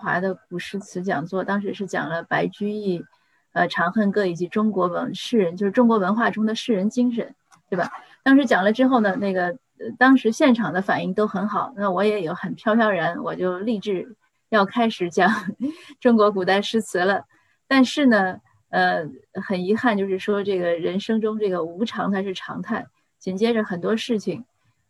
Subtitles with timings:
[0.00, 3.04] 华的古诗词讲座，当时是讲了白居易、
[3.52, 7.34] 呃《长恨歌》以及中国文诗人，就是中国文化中的诗人精神，
[7.70, 7.90] 对吧？
[8.22, 9.56] 当时讲了之后呢，那个
[9.96, 14.16] 当时现场的反应都很好，那我也有很飘飘然，我就立志
[14.48, 15.30] 要开始讲
[16.00, 17.24] 中国古代诗词了。
[17.68, 18.40] 但是呢，
[18.70, 19.08] 呃，
[19.42, 22.84] 很遗憾，就是说这个人生中这个无常它是常态，
[23.20, 24.44] 紧接着很多事情。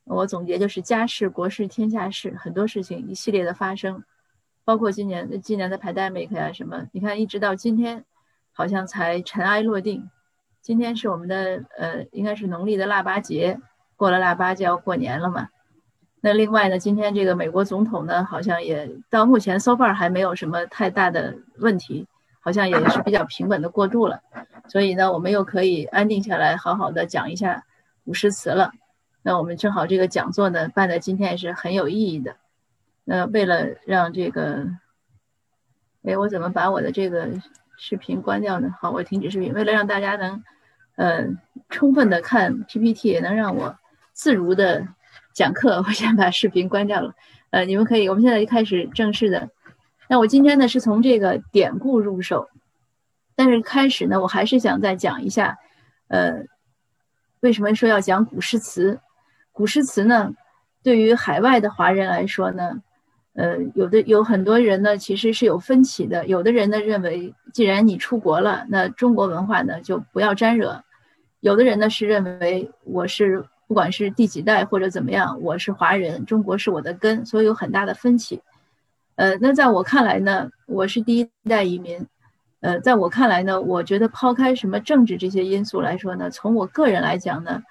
[0.05, 4.03] 我总结就是家事、国事、天下事，很多事情一系列的发生，
[4.65, 8.05] 包括今年今年的 pandemic 呀什么，你看一直到今天，
[8.53, 10.09] 好像才尘埃落定。
[10.63, 13.61] 今天是我们的呃，应该是农历的腊八节，
[13.97, 15.49] 过了腊八就要过年了嘛。
[16.23, 22.07] 那另外呢，今天这个美国总统呢，好像也到目前 so far 还没有什么太大的问题，
[22.41, 24.23] 好像也是比较平稳的过渡了。
[24.69, 27.63] 所以呢，我们又可以安定下来，好好的讲一下
[28.07, 28.73] 古诗词了。
[29.21, 32.37] 那我们正好这个讲座呢办在今天也是很有意义的。
[33.05, 34.67] 那为了让这个，
[36.03, 37.29] 哎，我怎么把我的这个
[37.77, 38.75] 视频关掉呢？
[38.81, 39.53] 好，我停止视频。
[39.53, 40.43] 为了让大家能，
[40.97, 41.27] 呃，
[41.69, 43.79] 充分的看 PPT，也能让我
[44.13, 44.89] 自如的
[45.33, 47.15] 讲课，我先把视频关掉了。
[47.51, 49.51] 呃，你们可以，我们现在就开始正式的。
[50.09, 52.49] 那我今天呢是从这个典故入手，
[53.37, 55.59] 但是开始呢，我还是想再讲一下，
[56.09, 56.45] 呃，
[57.41, 59.01] 为什么说要讲古诗词？
[59.53, 60.33] 古诗词呢，
[60.83, 62.83] 对于海外的华人来说呢，
[63.35, 66.25] 呃，有的有很多人呢，其实是有分歧的。
[66.27, 70.81] 有的人呢认为，既然你出国了，那中国文化呢就不要沾惹；
[71.41, 78.41] 有的人呢是认为，我是不管是第几代或者怎么样，我是华人，中国是我的根，所以有很大的分歧。
[79.17, 82.07] 呃，那在我看来呢，我是第一代移民，
[82.61, 87.63] 呃，在我看来呢，我觉得抛开什么政治这些因素来说呢，从我个人来讲呢。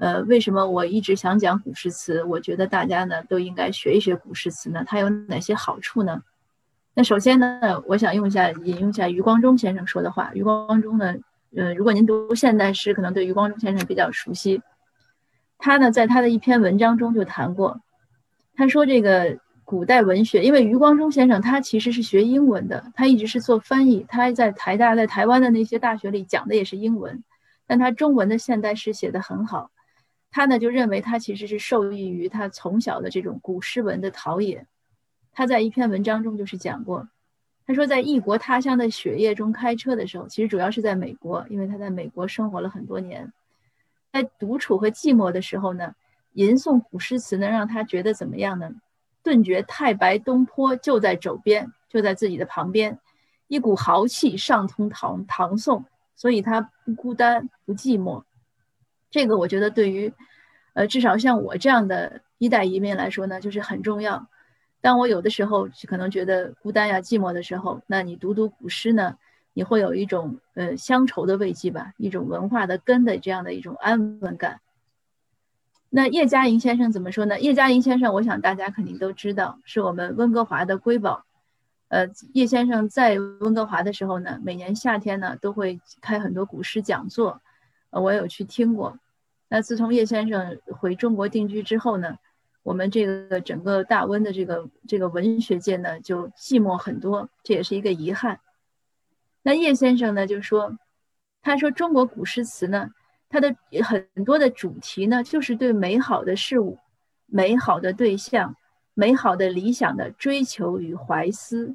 [0.00, 2.24] 呃，为什么我一直想讲古诗词？
[2.24, 4.82] 我觉得大家呢都应该学一学古诗词呢。
[4.86, 6.22] 它有哪些好处呢？
[6.94, 10.30] 那首先呢，我想用一下引用一下余光中先生说的话。
[10.32, 11.14] 余光中呢，
[11.54, 14.62] 呃，如果您读现代诗，可能对余光中先生比较熟悉。
[15.58, 17.78] 他呢，在他的一篇文章中就谈过，
[18.54, 27.22] 他说这个古代文学，因为余光中先生他其实是学英文的，他一直是做翻译，他在台大在台湾的那些大学里讲的也是英文，
[27.66, 29.70] 但他中文的现代诗写得很好。
[30.30, 34.66] 他呢就认为他其实是受益于他从小的这种古诗文的陶冶。
[35.32, 37.08] 他在一篇文章中就是讲过，
[37.66, 43.32] 他说在异国他乡的雪夜中开车的时候，其实主要是在美国，因为他在美国生活了很多年，
[44.12, 45.94] 在独处和寂寞的时候呢，
[46.32, 48.70] 吟诵古诗词能让他觉得怎么样呢？
[49.22, 52.98] 顿觉太白东坡就在肘边，就在自己的旁边，
[53.48, 55.84] 一股豪气上通唐唐宋，
[56.16, 58.22] 所以他不孤单不寂寞。
[59.10, 60.12] 这个我觉得对于，
[60.74, 64.28] 呃，至少像我这样的一代移民来说呢，就是很重要。
[64.80, 69.16] 当我有的时候可能觉得孤单呀、寂寞的时候，那你读读古诗呢，
[69.52, 74.60] 你会有一种呃乡愁的慰藉吧，一种文化的根的这样的一种安稳感。
[75.90, 77.40] 那叶嘉莹先生怎么说呢？
[77.40, 81.24] 叶嘉莹先生，我想大家肯定都知道，是我们温哥华的瑰宝。
[81.88, 87.42] 呃，叶先生在温哥华的时候呢，每年夏天呢都会开很多古诗讲座。
[87.90, 88.98] 呃，我有去听过。
[89.48, 92.18] 那自从叶先生回中国定居之后呢，
[92.62, 98.38] 我们这个整个大温的这个这个文学界呢就寂寞很多，这也是一个遗憾。
[99.42, 100.78] 那叶先生呢就说，
[101.42, 102.90] 他说中国古诗词呢，
[103.28, 106.78] 它的很多的主题呢就是对美好的事物、
[107.26, 108.54] 美好的对象、
[108.94, 111.74] 美好的理想的追求与怀思。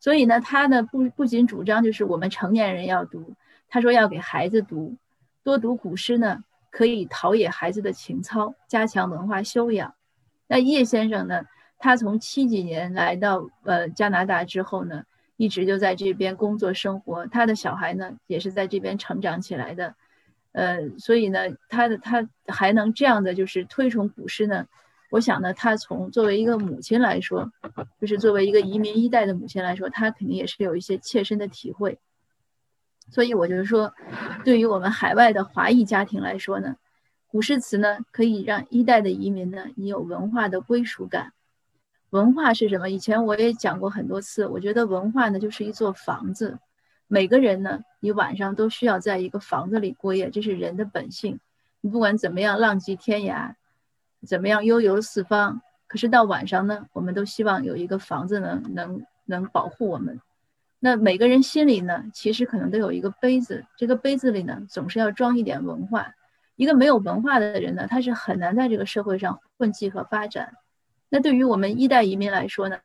[0.00, 3.34] 所以呢，他呢不不仅主张就是我们成年人要读，
[3.68, 4.96] 他说要给孩子读。
[5.42, 9.94] 多读古诗呢，可以陶冶孩子的情操，加强文化修养。
[10.46, 11.42] 那叶先生呢，
[11.78, 15.04] 他从七几年来到呃加拿大之后呢，
[15.36, 17.26] 一直就在这边工作生活。
[17.26, 19.94] 他的小孩呢，也是在这边成长起来的。
[20.52, 24.66] 呃，所以呢，他的他还能这样的就是推崇古诗呢。
[25.10, 27.50] 我想呢，他从作为一个母亲来说，
[28.00, 31.98] 就是作为一个移民一代的母亲来说，他肯定也是有一些切身的体会。
[33.10, 33.92] 所以我就说，
[34.44, 36.76] 对于我们海外的华裔家庭来说呢，
[37.26, 41.32] 古诗词呢可以让一代的移民呢，你有文化的归属感。
[42.10, 42.88] 文化是什么？
[42.88, 44.46] 以前我也讲过很多次。
[44.46, 46.58] 我觉得文化呢就是一座房子，
[47.06, 51.38] 每个人呢，你晚上都需要在一个房子里过夜，这是人的本性。
[51.80, 53.54] 你不管怎么样浪迹天涯，
[54.26, 60.18] 怎么样悠游四方，可是到晚上呢，我们都希望有一个房子呢，能能保护我们。
[60.80, 66.14] 那每个人心里呢，其实可能都有一个杯子，这个杯子里呢，总是要装一点文化。
[66.54, 70.54] 一个没有文化的人呢，他是很难在这个社会上混迹和发展。
[71.08, 72.78] 那对于我们一代移民来说呢，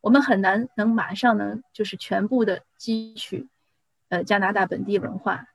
[0.00, 3.48] 我们很难能马上呢就是全部的汲取，
[4.08, 5.46] 呃加拿大本地文化，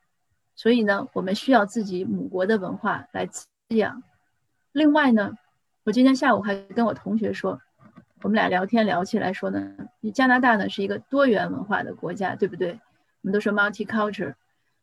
[0.55, 4.03] 所以呢我们需要自己母国的文化来滋养。
[4.71, 5.33] 另外呢，
[5.83, 7.59] 我今天下午还跟我同学说，
[8.25, 12.71] 我们俩聊天聊起来说呢，你加拿大呢是一个多元文化的国家，对不对？
[12.71, 12.79] 我
[13.21, 14.33] 们都说 multicultural，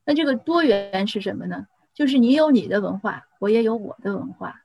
[0.04, 1.66] 那这个多元是什么呢？
[1.92, 4.62] 就是你有你的文化，我也有我的文化。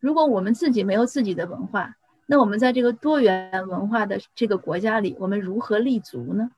[0.00, 1.94] 如果我们自己没有自己的文化，
[2.26, 6.50] 那我们在这个多元文化的这个国家里，我们如何立足呢？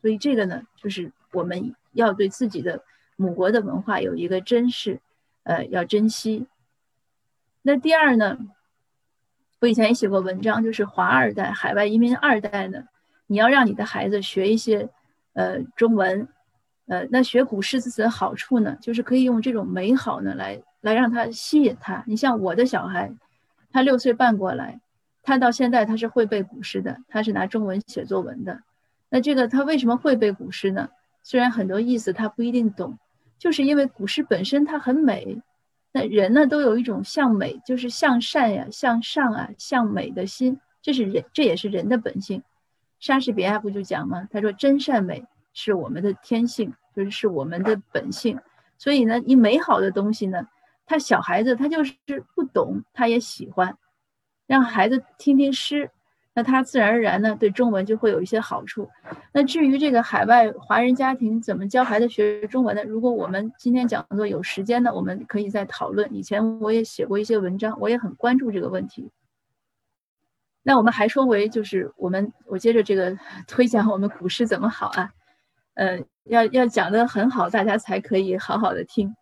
[0.00, 2.82] 所以这个呢，就是我们要对自己的
[3.16, 5.02] 母国的文化有一个珍视，
[5.42, 6.46] 呃，要珍惜。
[7.60, 8.38] 那第二呢，
[9.60, 12.84] 我以前也写过文章，就是华二代、海外移民二代呢，
[13.26, 14.88] 你要让你的孩子学一些，
[15.34, 16.28] 呃，中文，
[16.86, 20.60] 呃，那学古诗词的好处呢，就是可以用这种美好呢来。
[20.82, 22.04] 来让他吸引他。
[22.06, 23.12] 你像我的小孩，
[23.72, 24.80] 他六岁半过来，
[25.20, 28.60] 他到现在他是会背古诗的，他是拿中文写作文的。
[29.08, 30.88] 那这个他为什么会背古诗呢？
[31.24, 32.96] 虽然很多意思他不一定懂，
[33.36, 35.42] 就是因为古诗本身它很美。
[35.92, 42.42] 那人呢都有一种向美，就是向善呀、向上啊、向美的心，这是人，这也是人的本性。
[43.00, 44.28] 莎士比亚不就讲吗？
[44.30, 48.38] 他说真善美是我们的天性，就是是我们的本性。
[48.78, 50.46] 所以呢，你美好的东西呢。
[50.88, 51.94] 他小孩子他就是
[52.36, 53.76] 不懂，他也喜欢，
[54.46, 55.90] 让孩子听听诗，
[56.36, 58.86] 那他自然而然呢对中文就会有一些好处。
[59.32, 62.84] 那至于这个海外华人家庭怎么教孩子学中文呢？
[62.84, 66.14] 如果我们今天讲座有时间呢，我们可以再讨论。
[66.14, 69.10] 以前我也写过一些文章，我也很关注这个问题。
[70.62, 73.16] 那我们还说回就是我们我接着这个
[73.48, 75.10] 推讲我们古诗怎么好啊？
[75.72, 79.14] 呃，要要讲的很好，大家才可以好好的听。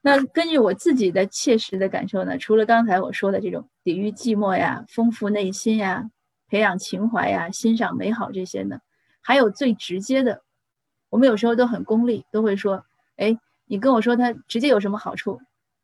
[0.00, 6.10] 那根据我自己的切实的感受呢，除了刚才我说的这种抵御寂寞呀、丰富内心呀、
[6.50, 8.80] 培养情怀呀、欣赏美好这些呢，
[9.20, 10.42] 还有最直接的，
[11.08, 12.84] 我们有时候都很功利，都会说，
[13.16, 15.40] 哎，你跟我说它直接有什么好处，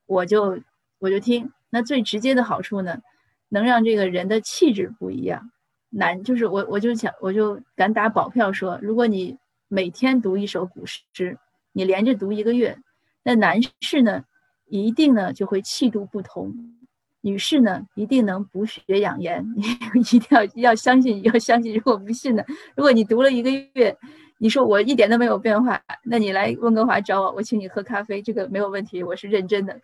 [0.07, 0.61] 我就
[0.99, 1.53] 我就听。
[1.71, 3.01] 那最直接的好处呢，
[3.49, 5.53] 能让这个人的气质不一样。
[5.89, 11.39] 难就是我我就想我就敢打保票说，如果你每天读一首古诗，
[11.73, 12.77] 你连着读一个月。
[13.23, 14.25] 那男士呢，
[14.67, 16.51] 一定呢就会气度不同；
[17.27, 19.45] 女士呢，一定能补血养颜。
[19.57, 19.63] 你
[20.15, 21.75] 一定要要相信，要相信。
[21.75, 22.45] 如果不信呢，
[22.77, 23.99] 如果你读了一个月，
[24.39, 29.81] 你说我一点都没有变化，那你来温哥华找我，我请你喝咖啡，这个没有问题，我是认真的。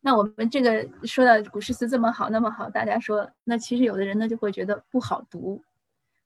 [0.00, 5.62] 那我们这个说到古诗词这么好，那么好，大家说，那其实有的人呢就会觉得不好读，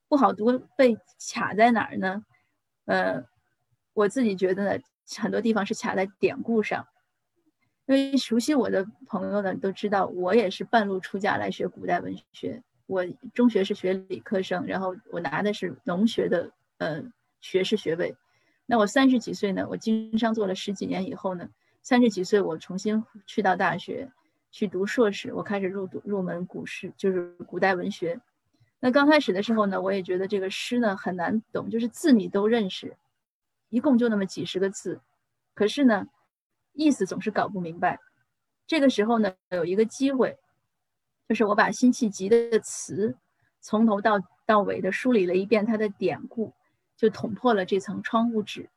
[0.09, 0.97] 不好读被
[1.33, 2.25] 卡在哪儿呢？
[2.87, 3.23] 呃，
[3.93, 4.83] 我自己觉得呢。
[5.19, 6.87] 很多地方是卡在典故上，
[7.87, 12.63] 因为熟悉我的朋友呢都知道，我也是半路出家来学古代文学。
[12.87, 17.03] 我中学是学理科生，然后我拿的是农学的呃
[17.41, 18.15] 学士学位。
[18.67, 21.49] 那我三十几岁呢，我经商做了十几年以后呢，
[21.83, 24.11] 三十几岁我重新去到大学
[24.51, 28.21] 去读硕士，我开始入读入门古诗，就是古代文学。
[28.81, 32.97] 那刚开始的时候呢，我也觉得这个诗呢很难懂，就是字你都认识。
[33.71, 35.01] 一共就那么几十个字，
[35.55, 36.07] 可是呢，
[36.75, 37.99] 意思总是搞不明白。
[38.67, 40.37] 这个时候呢，有一个机会，
[41.29, 43.17] 就是我把辛弃疾的词
[43.61, 46.53] 从头到到尾的梳理了一遍，他的典故
[46.97, 48.69] 就捅破了这层窗户纸。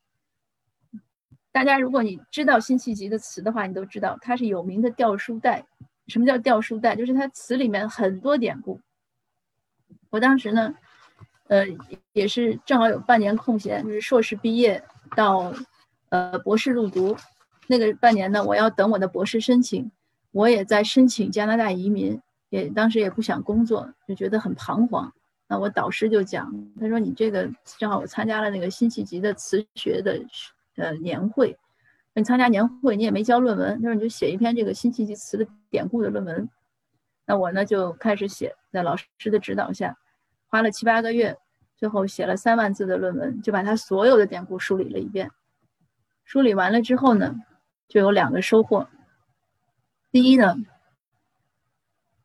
[1.52, 5.66] 大家如果你知道辛弃疾的词的话，你都知道他是有名的掉书袋。
[6.08, 6.96] 什么叫掉书袋？
[6.96, 8.80] 就是他词里面很多典故。
[10.10, 10.74] 我当时呢。
[11.50, 11.66] 呃，
[12.12, 14.84] 也是正好有半年空闲，就是硕士毕业
[15.16, 15.54] 到
[16.10, 17.16] 呃博士入读
[17.68, 19.92] 那个半年呢，我要等我的博士申请，
[20.32, 25.12] 我也在申请加拿大移民，也当时也不想工作，就觉得很彷徨。
[25.48, 30.20] 那我导师就讲，他说你这个正好我参加了那个辛弃疾的词学的
[30.76, 31.58] 呃年会，
[32.14, 36.50] 你参加年会你也没交论文，他说你就写一篇这个辛弃疾词的典故的论文。
[37.26, 39.98] 那我呢就开始写，在老师的指导下。
[40.50, 41.38] 花了七八个月，
[41.76, 45.30] 最后写了三万字的论文，就把他所有的典故梳理了一遍。
[46.24, 47.36] 梳理完了之后呢，
[47.88, 48.88] 就有两个收获。
[50.12, 50.56] 第一呢，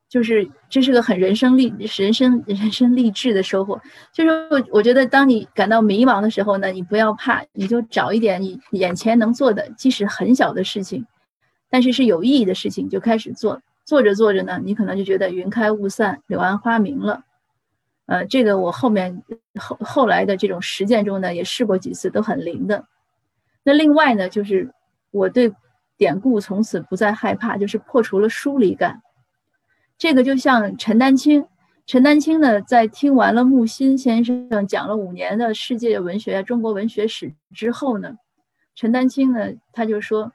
[0.08, 3.80] 就是这是个很人生励、人生人生励志的收获。
[4.12, 11.06] 就是我我觉得，当你感到迷茫的时候呢，你不要怕，你就找一点你眼前能做的，即使很小的事情，
[11.70, 13.60] 但是是有意义的事情，就开始做。
[13.84, 17.24] 做着做着呢，你可能就觉得云开雾散，柳暗花明了。
[18.06, 19.22] 呃，这个我后面
[19.58, 22.86] 后后来的这种实践中呢，也试过几次，都很灵的。
[23.64, 24.72] 那另外呢，就是
[25.12, 25.54] 我对
[25.96, 29.00] 典故从此不再害怕，就是破除了疏离感。
[29.96, 31.46] 这个就像陈丹青，
[31.86, 38.16] 陈丹青呢，在听完了木心先生讲了五年的世界文学、中国文学史之后呢，
[38.74, 40.32] 陈丹青呢，他就说，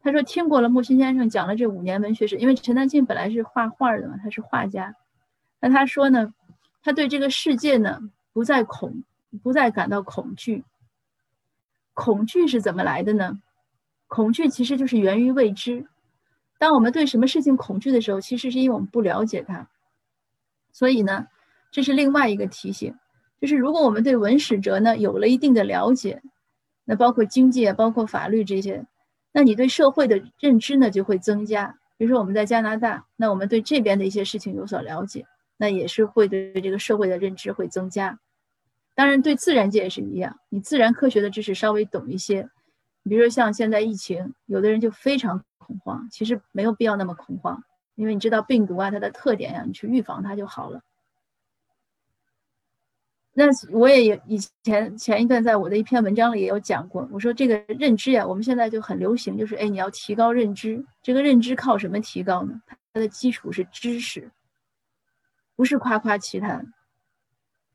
[0.00, 4.94] 他说听过了木心先生讲了这五年文学史，因为陈丹青本来是画画的嘛，他是画家，
[5.60, 6.32] 那他说呢，
[6.82, 7.98] 他对这个世界呢，
[8.32, 9.02] 不再恐，
[9.42, 10.64] 不再感到恐惧。
[11.92, 13.42] 恐惧是怎么来的呢？
[14.12, 15.86] 恐惧其实就是源于未知。
[16.58, 19.66] 当我们对什么事情恐惧的时候，其实是因为我们不了解它。
[20.70, 21.26] 所以呢，
[21.70, 22.94] 这是另外一个提醒，
[23.40, 26.20] 就是如果我们对文史哲呢有了一定的了解，
[26.84, 28.84] 那包括经济，包括法律这些，
[29.32, 31.74] 那你对社会的认知呢就会增加。
[31.96, 35.24] 比如说我们在加拿大，那我们对这边的一些事情有所了解，
[35.56, 38.18] 那也是会对这个社会的认知会增加。
[38.94, 42.50] 当然，对自然界也是一样，你自然科学的知识稍微懂一些，
[43.02, 47.62] 你比如说像现在疫情，有的人就非常恐慌，其实没有必要那么恐慌。
[47.94, 50.80] 因为你知道病毒啊，它的特点呀，你去预防它就好了。
[53.34, 60.84] 那我也有以前前一段在我的一篇文章里也有讲过，我说这个认知呀，我们现在就很流行，就是哎，你要提高认知。
[61.02, 62.60] 这个认知靠什么提高呢？
[62.92, 64.30] 它的基础是知识，
[65.56, 66.72] 不是夸夸其谈。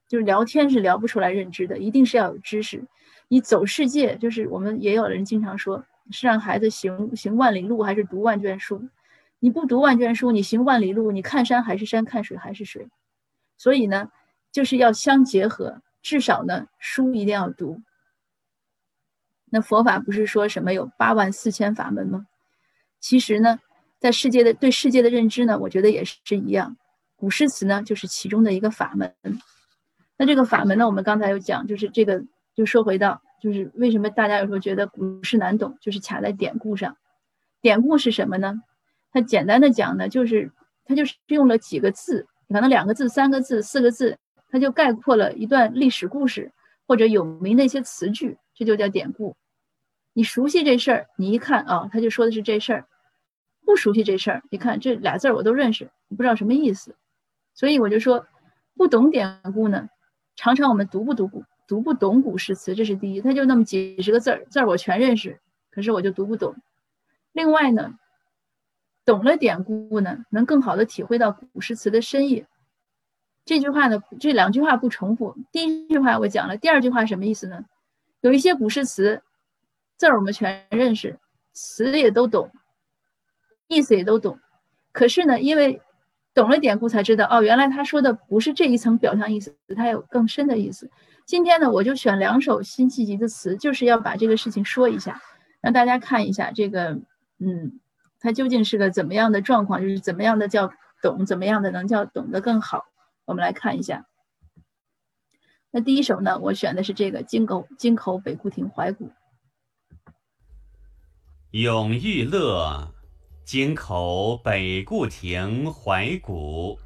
[0.07, 2.85] 就是聊天是聊不出来认知的，一定是要有知识。
[3.27, 8.87] 你走世界，就是我们也有人经常说，是让孩子行行万里路，还是读万卷书？
[9.39, 12.87] 你不读万卷书，你行万里路，你看山还是山，看水还是水，
[13.57, 14.09] 所以呢，
[14.51, 17.81] 就是要相结合，至少呢，书一定要读。
[19.49, 22.27] 那佛法不是说什么有八万四千法门吗？
[22.99, 23.59] 其实呢，
[23.99, 26.75] 在世界的对世界的认知呢，我觉得也是一样。
[27.15, 29.13] 古诗词呢，就是其中的一个法门。
[30.17, 32.23] 那这个法门呢，我们刚才有讲，就是这个，
[32.57, 36.97] 就说回到，就是为什么大家有时候觉得古诗难懂，就是卡在典故上。
[37.61, 38.55] 典故是什么呢？
[39.11, 40.51] 它简单的讲呢，就是
[40.83, 44.17] 它就是用了几个字，可能两个字、三个字、四个字，
[44.49, 46.51] 它就概括了一段历史故事
[46.87, 49.35] 或者有名的一些词句，这就叫典故。
[50.13, 52.81] 你熟悉这事儿，你一看啊，他就说的是这事儿；
[53.63, 56.95] 不熟悉这事儿，你看这俩字儿我都认识，不知道什么意思。
[57.53, 58.25] 所以我就说，
[58.75, 59.89] 不懂典故呢，
[60.35, 63.21] 常常我们读不读古，读不懂古诗词，这是第一。
[63.21, 66.55] 它就那么几十个字儿，字儿我全认识，可是我就读不懂。
[67.33, 67.99] 另外呢。
[69.05, 72.45] 懂了典故呢，能更好的体会到古诗词的深意。
[73.45, 75.33] 这句话呢，这两句话不重复。
[75.49, 77.63] 第一句话我讲了，第二句话什么意思呢？
[78.19, 79.23] 有一些古诗词
[79.95, 81.17] 字儿我们全认识，
[81.53, 82.51] 词也都懂，
[83.69, 84.37] 意思也都懂。
[84.91, 85.81] 可是呢，因为
[86.33, 90.91] 懂了典故才知道，哦，原来他说的不是这一层表象意思，它有更深的意思。
[91.27, 95.21] 今天呢，我就选两首辛弃疾的词，就是要把这个事情说一下，
[95.61, 96.99] 让大家看一下这个，
[97.37, 97.79] 嗯。
[98.19, 99.79] 它究竟是个怎么样的状况？
[99.79, 100.71] 就是怎么样的叫
[101.03, 102.85] 懂，怎么样的能叫懂得更好？
[103.25, 104.07] 我们来看一下。
[105.69, 109.05] 那第一首呢，我选的是这个《京口京口北固亭怀古》。
[111.51, 112.91] 永遇乐，
[113.45, 116.79] 京口北固亭怀古，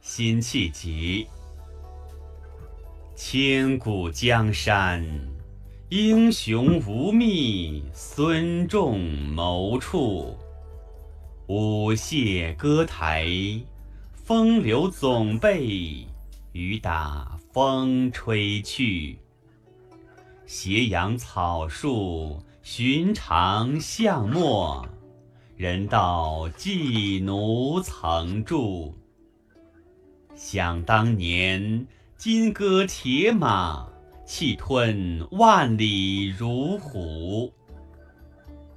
[0.00, 1.26] 辛弃疾。
[3.14, 5.06] 千古江山，
[5.90, 10.34] 英雄无觅孙仲谋处。
[11.46, 13.28] 舞榭歌台，
[14.14, 16.06] 风流总被
[16.52, 19.18] 雨打风吹去。
[20.46, 24.88] 斜阳草树，寻常巷陌，
[25.54, 28.94] 人道寄奴曾住。
[30.34, 31.86] 想当年，
[32.24, 33.84] 金戈铁马，
[34.24, 37.52] 气吞万里如虎。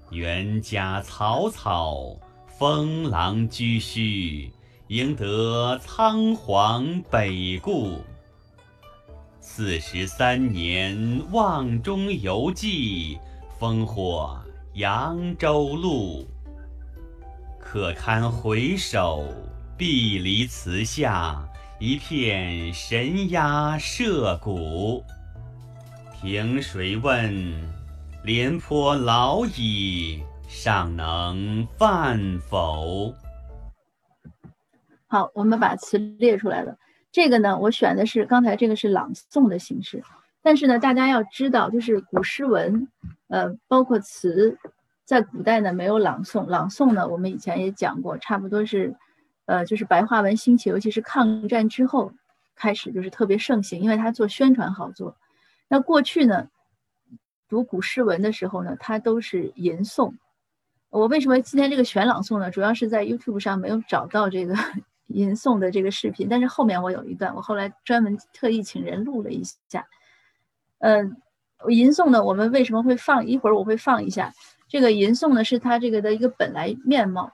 [0.09, 2.17] 袁家草草。
[2.57, 4.49] 封狼居胥，
[4.87, 7.99] 赢得仓皇北顾。
[9.39, 13.19] 四十三年，望中犹记，
[13.59, 16.25] 烽火扬州路。
[17.59, 19.23] 可堪回首，
[19.77, 21.44] 碧离词下，
[21.77, 25.03] 一片神鸦社鼓。
[26.13, 27.53] 凭谁问？
[28.23, 30.23] 廉颇老矣。
[30.47, 33.13] 尚能饭否？
[35.07, 36.77] 好，我们把词列出来了。
[37.11, 40.01] 这个呢，我选的是刚才这个是朗诵的形式。
[40.41, 42.87] 但是呢，大家要知道，就是古诗文，
[43.27, 44.57] 呃，包括词，
[45.03, 46.47] 在古代呢没有朗诵。
[46.47, 48.95] 朗诵呢，我们以前也讲过，差不多是，
[49.45, 52.11] 呃，就是白话文兴起，尤其是抗战之后
[52.55, 55.15] 开始，就是特别盛行，因为它做宣传好做。
[55.67, 56.47] 那过去呢，
[57.47, 60.13] 读古诗文的时候呢，它都是吟诵。
[60.89, 62.49] 我为什么今天这个选朗诵呢？
[62.49, 64.55] 主要是在 YouTube 上没有找到这个
[65.07, 69.85] 吟诵的这个视频，但是后面我有一段，我后来专门特意请人录了一下。
[70.79, 71.17] 嗯，
[71.69, 73.25] 吟诵呢，我们为什么会放？
[73.27, 74.33] 一会儿我会放一下。
[74.67, 77.31] 这个吟诵呢，是它这个的一个本来面貌。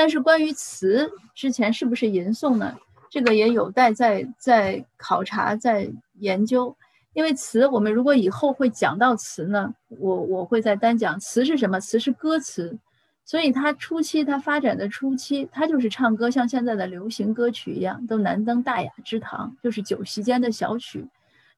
[0.00, 2.74] 但是关于词之前是不是吟诵呢？
[3.10, 6.74] 这个也有待在在考察、在研究。
[7.12, 11.78] 因为词，我们如果以后会讲到词呢，我我会再单讲词是什么？
[11.78, 12.78] 词是歌词。
[13.26, 21.06] 所以它初期，它发展的初期，它就是唱歌，像现在的流行歌曲一样，都难登大雅之堂，就是酒席间的小曲。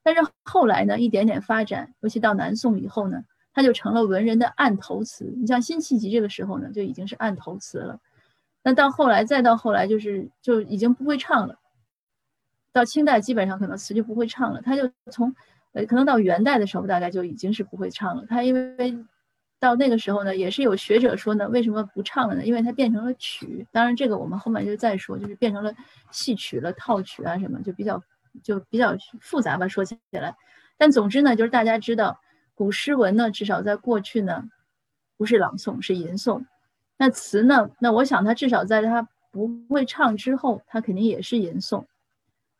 [0.03, 3.23] 但是后来呢，一点点发展，尤其到南宋以后呢，
[3.55, 5.33] 它就成了文人的案头词。
[5.37, 8.01] 你像辛弃疾这个时候呢，就已经是案头词了。
[8.63, 11.59] 那到后来，再到后来，就是就已经不会唱了。
[12.73, 14.63] 到清代，基本上可能词就不会唱了。
[14.63, 15.35] 他就从，
[15.73, 18.25] 呃，可能到元代的时候，大概就已经是不会唱了。
[18.29, 19.05] 他因为。
[19.63, 22.45] 到那个时候呢，也是有学者说呢，为什么不唱了呢？
[22.45, 23.65] 因为它变成了曲。
[23.71, 25.73] 当然，这个我们后面就再说，就是变成了
[26.11, 28.03] 戏曲了、套曲啊什么，就比较
[28.43, 29.69] 就比较复杂吧。
[29.69, 30.35] 说起来，
[30.77, 32.21] 但总之呢，就是大家知道，
[32.57, 34.43] 古诗文呢，至少在过去呢，
[35.17, 36.45] 不是朗诵，是吟诵。
[36.97, 41.85] 那词呢，那我想它至少在它不会唱之后，它肯定也是吟诵。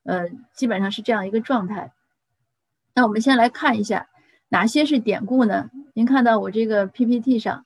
[0.05, 1.93] 呃，基本上是这样一个状态。
[2.95, 4.09] 那我们先来看一下。
[4.49, 5.71] 哪些是典故呢？
[5.95, 7.65] 您看到我这个 PPT 上，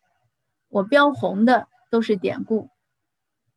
[0.68, 2.68] 我标红的都是典故，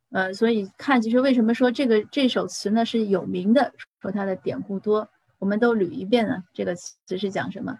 [0.09, 6.43] 呃，所以看就是为什么说这个这首词呢是有名的，说它的典故多，我们都捋一遍呢。
[6.55, 7.77] 这个词是讲什么？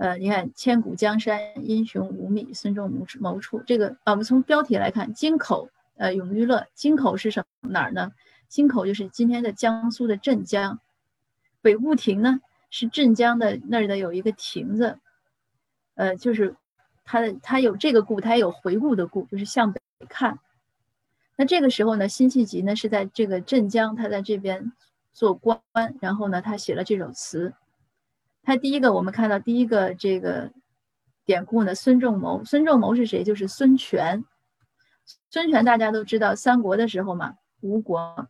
[0.00, 1.38] 呃，你看“千古江山
[1.68, 8.10] 英雄无觅，孙仲谋谋处”这个啊，我们从标题来看，京口呃永遇乐，京口是什么哪儿呢？
[8.48, 10.80] 京口就是今天的江苏的镇江，
[11.60, 12.40] 北固亭呢？
[12.70, 14.98] 是镇江的那儿的有一个亭子，
[15.96, 16.56] 呃，就是
[17.04, 20.38] 它的它有这个故，它也有回顾的故，就是向北看。
[21.36, 24.72] 那这个时候呢，辛弃疾呢是在这个镇江，他在这边
[25.12, 25.60] 做官，
[26.00, 27.52] 然后呢，他写了这首词。
[28.42, 30.50] 他第一个我们看到第一个这个
[31.24, 32.44] 典故呢，孙仲谋。
[32.44, 33.22] 孙仲谋是谁？
[33.22, 34.24] 就是孙权。
[35.30, 38.28] 孙权大家都知道，三国的时候嘛，吴国。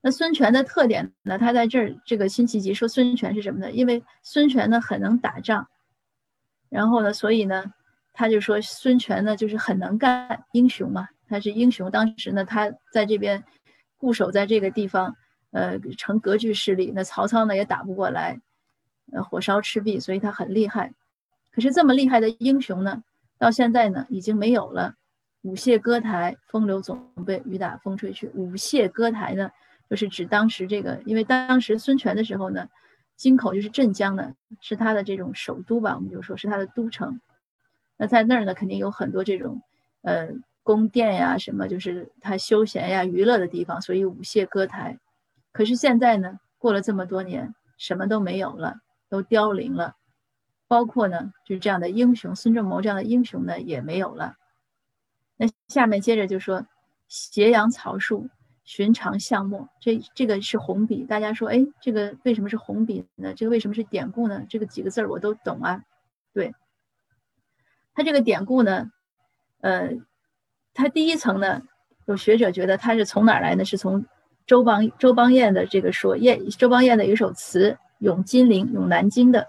[0.00, 1.38] 那孙权的特点呢？
[1.38, 3.70] 他在这儿，这个辛弃疾说孙权是什么呢？
[3.70, 5.68] 因为孙权呢很能打仗，
[6.68, 7.72] 然后呢，所以呢，
[8.12, 11.88] 他就说孙权呢就是很能干，英雄嘛，他是英雄。
[11.88, 13.44] 当时呢，他在这边
[13.96, 15.14] 固守在这个地方，
[15.52, 16.92] 呃，成割据势力。
[16.92, 18.40] 那曹操呢也打不过来，
[19.10, 20.92] 呃，火烧赤壁，所以他很厉害。
[21.50, 23.02] 可是这么厉害的英雄呢，
[23.38, 24.94] 到现在呢已经没有了。
[25.42, 28.28] 舞榭歌台，风流总被雨打风吹去。
[28.34, 29.50] 舞榭歌台呢？
[29.90, 32.68] 就是指当时这个，因为当时孙权的时候呢，
[33.16, 37.20] 京口就是镇江的，是他的这种首都吧，我们就说是他的都城。
[37.98, 39.60] 那在那儿呢，肯定有很多这种，
[40.00, 40.28] 呃，
[40.62, 44.98] 宫殿呀，什么就是他休闲呀、娱乐的地方，所以舞榭歌台。
[45.52, 48.76] 可是现在呢，过了这么多年，什么都没有了，
[49.12, 49.94] 都凋零了，
[50.66, 54.36] 包括呢，就是这样的英雄孙仲谋这样的英雄呢，也没有了。
[55.36, 56.66] 那下面接着就说
[57.08, 58.30] 斜阳草树。
[58.64, 61.04] 寻常巷陌，这这个是红笔。
[61.04, 63.34] 大家说，哎，这个为什么是红笔呢？
[63.34, 64.46] 这个为什么是典故呢？
[64.48, 65.82] 这个几个字儿我都懂啊。
[66.32, 66.54] 对，
[67.92, 68.92] 它这个典故呢，
[69.62, 69.90] 呃，
[70.74, 71.60] 它第一层呢，
[72.06, 73.64] 有学者觉得它是从哪儿来呢？
[73.64, 74.06] 是从
[74.46, 77.72] 周邦周邦彦的这个说，燕周邦彦的一首词
[78.02, 79.46] 《咏金陵》《咏南京》的，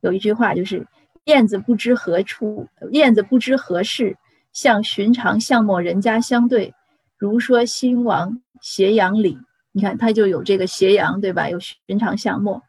[0.00, 0.86] 有一句话就是
[1.26, 4.16] “燕子不知何处，燕子不知何事，
[4.52, 6.72] 向寻常巷陌人家相对。”
[7.18, 9.38] 如说兴亡斜阳里，
[9.72, 11.50] 你看它就有这个斜阳，对吧？
[11.50, 12.62] 有寻常巷陌。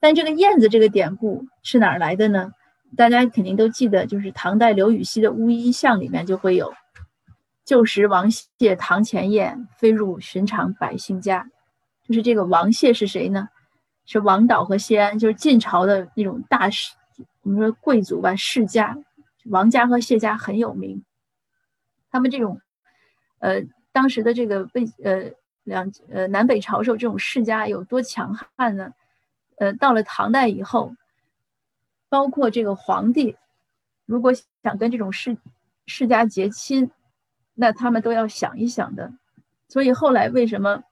[0.00, 2.52] 但这个燕子这个典故是哪儿来的呢？
[2.96, 6.72] 大家肯定都记得，就是唐代刘禹锡的《乌衣巷》里面就会有
[7.66, 11.46] “旧时王谢堂前燕，飞入寻常百姓家”。
[12.08, 13.48] 就是这个王谢是谁呢？
[14.12, 16.94] 是王导和谢安，就是晋朝的那种大世，
[17.42, 18.98] 我们说贵族吧，世家。
[19.44, 21.04] 王家和谢家很有名，
[22.10, 22.60] 他们这种，
[23.38, 23.62] 呃。
[23.92, 25.32] 当时的这个北呃
[25.64, 28.92] 两呃南北朝时候这种世家有多强悍呢？
[29.56, 30.94] 呃，到了唐代以后，
[32.08, 33.36] 包括这个皇帝，
[34.06, 35.36] 如果想跟这种世
[35.86, 36.92] 世家结亲，
[37.52, 39.12] 那他们都要想一想的。
[39.68, 40.84] 所以后来为什么？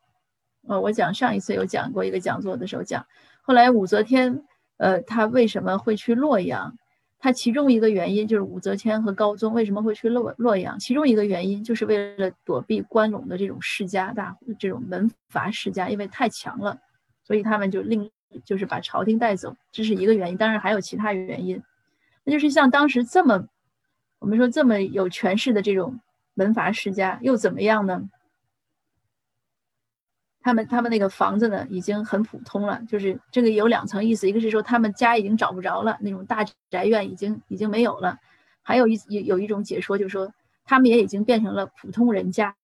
[0.68, 3.04] 呃，我讲上一次有讲过一个讲座的时候讲，
[3.42, 4.44] 后来武则天
[4.76, 6.76] 呃他为什么会去洛阳？
[7.20, 10.78] 他其中一个原因就是武则天和高宗为什么会去洛洛阳？
[10.78, 16.78] 其中一个原因就是为了躲避关陇的这种世家大这种门阀世家，因为太强了，
[17.24, 18.08] 所以他们就另
[18.44, 20.36] 就是把朝廷带走，这是一个原因。
[20.36, 21.60] 当然还有其他原因，
[22.22, 23.48] 那就是像当时这么
[24.20, 25.98] 我们说这么有权势的这种
[26.34, 28.08] 门阀世家又怎么样呢？
[30.48, 38.18] 他们他们那个房子呢已经很普通了，就是这个有两层意思，一个是说他们家已经找不着了，那种大宅院已经已经没有了，
[38.62, 40.32] 还有一有有一种解说就是说
[40.64, 42.56] 他们也已经变成了普通人家，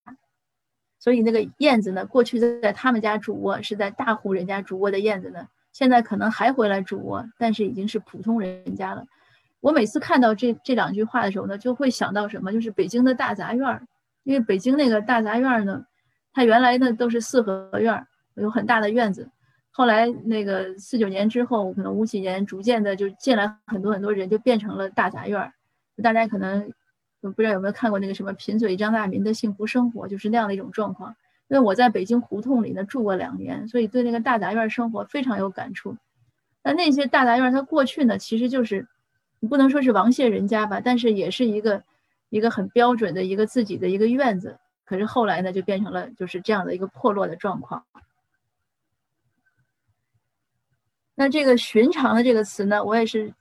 [0.99, 9.05] 所以那个燕子呢，过去在他们家主卧是在大户人家主卧的燕子呢，现在可能还回来主卧，但是已经是普通人家了。
[9.61, 13.83] 我每次看到这这两句话的时候呢，就会想到什么，就是北京的大杂院儿，
[14.23, 15.85] 因为北京那个大杂院儿呢。
[16.35, 19.31] 它原来呢都是四合院，有很大的院子。
[19.71, 25.53] 后来那个四九年之后，可能五几年逐渐的就进来很多很多人，就变成了大杂院。
[26.03, 26.73] 大家可能
[27.21, 31.15] 不知道有没有看过那个什么《贫嘴张大民的幸福生活》，就是那样的一种状况。
[31.49, 35.97] 因为我在北京胡同里呢住过两年，所以对那个大杂院生活非常有感触。
[36.63, 38.87] 那那些大杂院，它过去呢其实就是
[39.41, 41.83] 你不能说是王谢人家吧，但是也是一个
[42.29, 44.57] 一个很标准的一个自己的一个院子。
[44.85, 47.85] 可是后来呢，就变成了就是这样的一个破落的状况。
[51.15, 53.33] 那这个“寻常”的这个词呢，我也是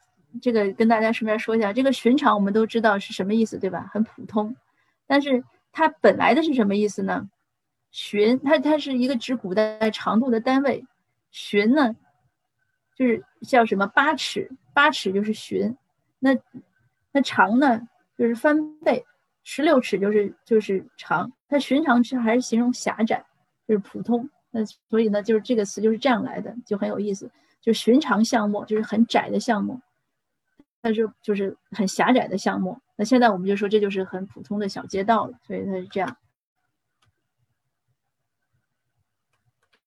[0.41, 3.89] 这个跟大家顺便说一下，这个“寻常”我们都知道是什么意思，对吧？
[3.91, 4.55] 很普通。
[5.07, 7.27] 但是它本来的是什么意思呢
[7.89, 10.85] ？“寻”它它是一个指古代长度的单位
[11.31, 11.95] ，“寻”呢
[12.95, 15.75] 就是叫什么八尺，八尺就是“寻”。
[16.19, 16.37] 那
[17.11, 17.81] 那长呢
[18.17, 19.03] 就是翻倍。
[19.43, 23.25] 十六尺就是就是长，它寻常是还是形容狭窄，
[23.67, 24.29] 就是普通。
[24.51, 27.29] 那所以呢，就是这个词就是这样来的，就很有意思。
[27.59, 29.81] 就寻常项目就是很窄的项目，
[30.81, 32.79] 但是就是很狭窄的项目。
[32.95, 36.17] 那现在我们就说这就是很普通的小街道了，所以它是这样。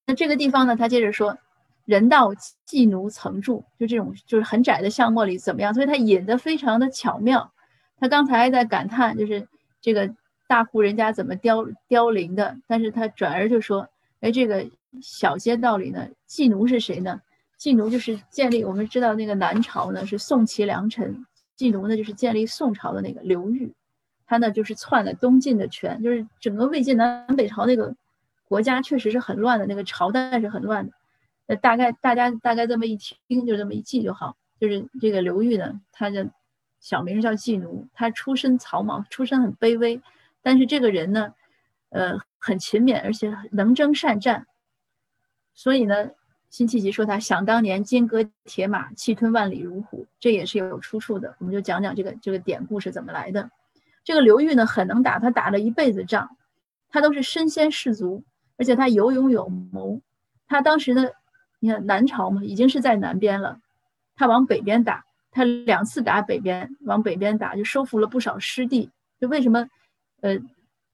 [0.06, 1.36] 那这个地方呢，他接着说，
[1.84, 2.32] 人道
[2.66, 5.74] 妓奴曾住，就这种就是很窄的巷陌里怎么样？
[5.74, 7.52] 所以他引的非常的巧妙。
[7.98, 9.48] 他刚才在感叹，就是
[9.80, 10.14] 这个
[10.46, 13.88] 大户人家怎么凋凋零的，但是他转而就说，
[14.20, 14.66] 哎，这个
[15.00, 17.22] 小街道里呢，妓奴是谁呢？
[17.58, 21.24] 妓奴就是建立，我们知道那个南朝呢是宋齐梁陈，
[21.56, 23.72] 妓奴呢就是建立宋朝的那个刘裕，
[24.26, 27.96] 他呢就是篡了东晋的权，就是整个魏晋南北朝那个
[28.46, 30.92] 国家确实是很乱的，那个朝代是很乱的。
[31.46, 36.28] 那大概大家大概这么一听，就这么一记就好，就是这个刘裕呢，他就。
[36.80, 40.00] 小名叫妓奴，他出身草莽，出身很卑微，
[40.42, 41.34] 但是这个人呢，
[41.90, 44.46] 呃，很勤勉，而且能征善战。
[45.54, 46.10] 所以呢，
[46.50, 51.34] 辛弃疾说他想当年金戈铁马，气吞万里如虎，这也是有出处的。
[51.38, 53.50] 我们就讲讲这个这个典故是怎么来的。
[54.04, 56.36] 这个刘裕呢，很能打，他打了一辈子仗，
[56.88, 58.22] 他都是身先士卒，
[58.56, 60.00] 而且他有勇有谋。
[60.46, 61.08] 他当时呢，
[61.58, 63.58] 你看南朝嘛，已经是在南边了，
[64.14, 65.04] 他往北边打。
[65.36, 68.90] 他两次打北边，往北边打，就收复了不少失地。
[69.20, 69.68] 就为什么，
[70.22, 70.34] 呃，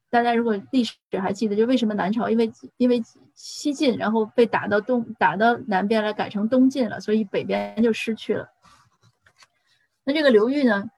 [0.09, 3.01] 大家如果历史还记得，就为什么南朝因为因为
[3.35, 8.49] 西晋，然后被打到东打到南边来，改成东晋了，所以北边就失去了。
[10.03, 10.89] 那这个刘裕呢，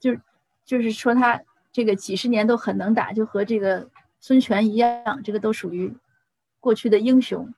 [0.00, 0.16] 就
[0.64, 1.38] 就是说他
[1.70, 5.94] 这个几十年都很能打，就和这个孙权一样，这个都属于
[6.60, 7.52] 过去的英雄。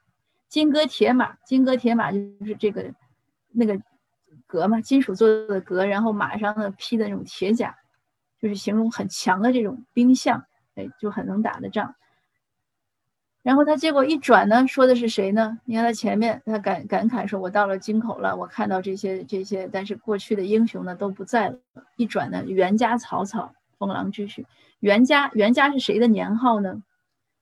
[0.48, 2.92] 金戈铁马，金戈铁马就是这个
[3.52, 3.80] 那个。
[4.56, 7.76] 革嘛，金属做的革，然后马上呢披的那种铁甲，
[8.40, 10.42] 就是形容很强的这种兵相，
[10.76, 11.94] 哎，就很能打的仗。
[13.42, 15.58] 然后他结果一转呢，说的是谁呢？
[15.66, 21.58] 你看他前面，他感感慨说：“我到了京口了，我看到这些这些，但是过去的英雄呢都不在了。”
[21.96, 24.46] 一转呢，袁家草草，封狼居胥。
[24.80, 26.82] 袁家袁家是谁的年号呢？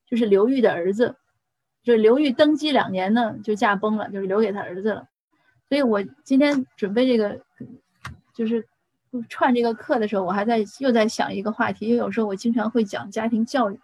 [0.07, 1.16] 就是刘裕的儿子，
[1.83, 5.07] 就刘裕登基两年呢就驾崩了，就是留给他儿子了。
[5.74, 7.37] 所以我今天准备这个，
[8.32, 8.64] 就是
[9.28, 13.80] 串这个课的时候，我还在又在想一个话题，因为有时候我经常会讲家庭教育，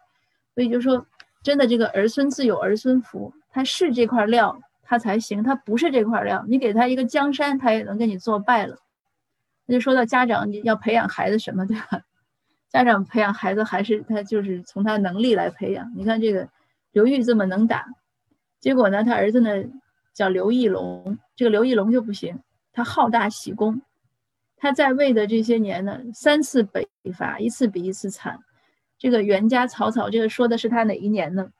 [0.54, 1.04] 所以就说
[1.42, 8.76] 真的，这个儿孙自有儿孙福，他是这块料他才行，他不是这块料，你给他一个江山，他也能跟你作败了。
[9.66, 12.02] 那就说到家长你要培养孩子什么，对吧？
[12.68, 15.92] 家长培养孩子还是他就是从他能力来培养。
[15.96, 16.48] 你看这个
[16.92, 17.84] 刘裕这么能打，
[18.60, 19.50] 结果呢，他儿子呢？
[20.12, 22.38] 叫刘义隆，这个刘义隆就不行，
[22.72, 23.82] 他好大喜功，
[24.56, 28.38] 他在位的这些年呢，三次北伐，一次比一次惨。
[28.98, 31.50] 这个袁家草草，这个说的是他哪一年呢？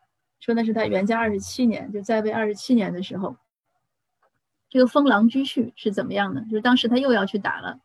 [0.40, 3.36] 说的是他袁家二十七年，就在位二十七年的时候，
[4.68, 6.44] 这个封狼居胥是怎么样呢？
[6.50, 7.78] 就是当时他又要去打了，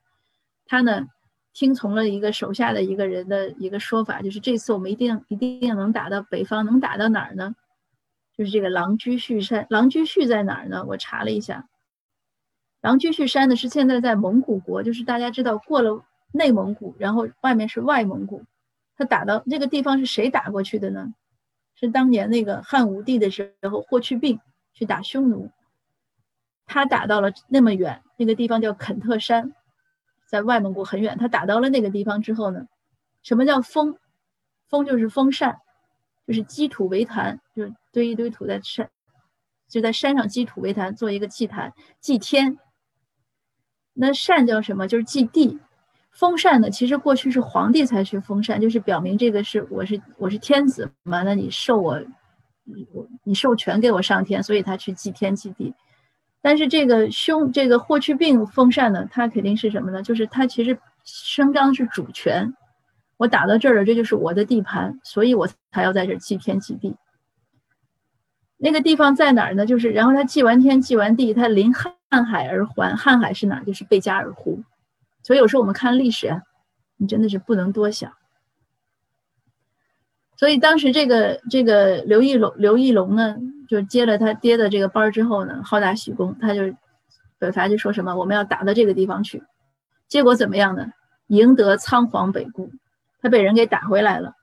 [0.66, 1.08] 他呢
[1.54, 7.56] 听从了一个手下的一个人的一个说法，就是这次我们一定一定能打到北方，能打到哪儿呢？
[8.38, 10.84] 就是这个狼居胥山，狼居胥在哪儿呢？
[10.86, 11.68] 我查了一下，
[12.82, 18.44] 狼居胥山呢是现在在蒙古国，就是大家知道过了内蒙古，然后外面是外蒙古，
[18.98, 21.14] 他打到这个地方是谁打过去的呢？
[21.76, 24.40] 是当年那个汉武帝的时候，霍去病
[24.74, 25.50] 去打匈奴，
[26.66, 29.54] 他打到了那么远，那个地方叫肯特山，
[30.26, 31.18] 在外蒙古很远。
[31.18, 32.68] 他打到了那个地方之后呢，
[33.24, 33.98] 什么叫封？
[34.68, 35.60] 封就是封禅，
[36.28, 38.90] 就是积土为坛，就是堆一堆土在山，
[39.70, 42.58] 就在山上积土为坛，做一个祭坛，祭天。
[43.94, 44.88] 那禅叫什么？
[44.88, 45.60] 就是祭地。
[46.12, 52.02] 封禅呢，其实过去是皇帝才去封禅，就是表明这个是我是我是天子嘛，那你授我，
[52.94, 55.74] 我你授权给我上天，所以他去祭天祭地。
[56.42, 60.02] 但是这个凶这个霍去病封禅呢，他肯定是什么呢？
[60.02, 62.54] 就是他其实声张是主权，
[63.18, 66.96] 我打到这儿了，这就是我的地盘，所以我才要在这儿祭天祭地。
[68.58, 69.66] 那个地方在哪儿呢？
[69.66, 71.94] 就是然后他祭完天祭完地，他临瀚
[72.26, 72.96] 海而还。
[72.96, 73.66] 瀚海是哪儿？
[73.66, 74.64] 就是贝加尔湖。
[75.24, 76.42] 所以有时候我们看历史啊，
[76.98, 78.14] 你真的是不能多想。
[80.38, 83.38] 所以当时这个这个刘义隆刘义隆呢，
[83.70, 86.62] 就接了他爹的这个班儿之后呢，好大喜功，他就
[87.40, 89.44] 北伐就说什么我们要打到这个地方去，
[90.08, 90.92] 结果怎么样呢？
[91.28, 92.70] 赢得仓皇北顾，
[93.26, 94.36] 他被人给打回来了。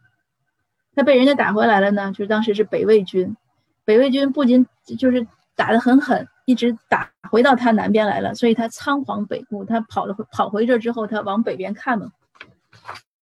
[0.96, 3.36] 他被人家打回来了呢，就是当时是北魏军，
[3.84, 4.66] 北魏军不仅
[4.98, 6.26] 就是打得很狠。
[6.44, 9.64] 一直打回到他南边来了，所以他仓皇北顾。
[9.64, 12.10] 他跑了跑回这之后，他往北边看嘛，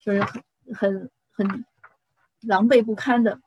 [0.00, 0.40] 就是很
[0.74, 1.64] 很很
[2.40, 3.38] 狼狈不堪的。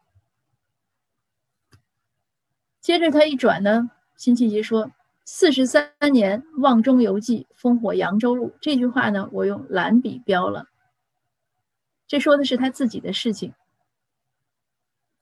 [2.81, 4.91] 接着他一转呢，辛弃疾说
[5.25, 10.67] ：“四十三年望中犹记，烽火扬州路。”这句话呢，我用蓝笔标了。
[12.07, 13.53] 这说的是他自己的事情。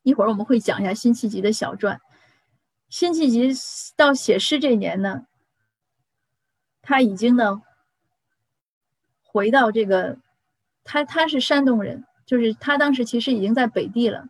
[0.04, 2.02] 一会儿我们会讲一下辛弃疾的小传。
[2.90, 3.52] 辛弃疾
[3.96, 5.26] 到写诗这年呢，
[6.82, 7.62] 他已经呢
[9.22, 10.18] 回到这个，
[10.84, 14.28] 他他是山东人，就是他当时其实已经在北地了，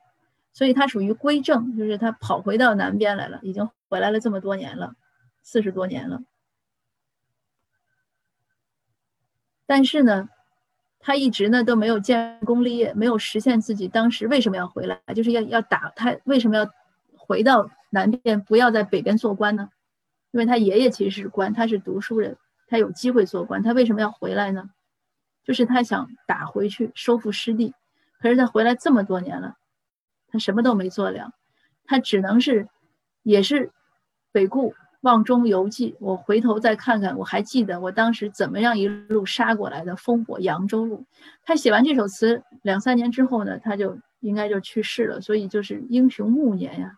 [0.53, 4.93] 所以他属于归正，就是他跑回到南边来了，已经回来了这么多年了，
[5.41, 6.21] 四十多年了。
[9.65, 10.29] 但是呢，
[11.01, 16.69] 他一直呢都没有建功立业，没有实现自己当时为什么要回来，就是要要打他为什么要
[17.17, 17.69] 回到。
[17.93, 19.67] 南边不要在北边做官呢，
[20.31, 22.37] 因为他爷爷其实是官，他是读书人，
[22.69, 24.69] 他有机会做官，他为什么要回来呢？
[25.43, 27.73] 就是他想打回去收复失地，
[28.21, 29.57] 可是他回来这么多年了，
[30.29, 31.33] 他什么都没做了，
[31.83, 32.69] 他只能是，
[33.23, 33.71] 也是
[34.31, 41.05] 北顾望中犹记，我回头再看看，我还记得我当时怎么样一路杀过来的烽火扬州路。
[41.43, 46.97] 他写完这首词两三年之后呢，他就应该就去世了，所以就是英雄暮年呀。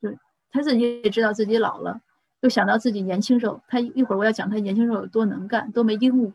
[0.00, 0.10] 就
[0.50, 2.00] 他自己也知道自己老了，
[2.40, 6.32] 又想到自己年轻时候，他一会儿我要讲他年轻时候有多能干，多没英武，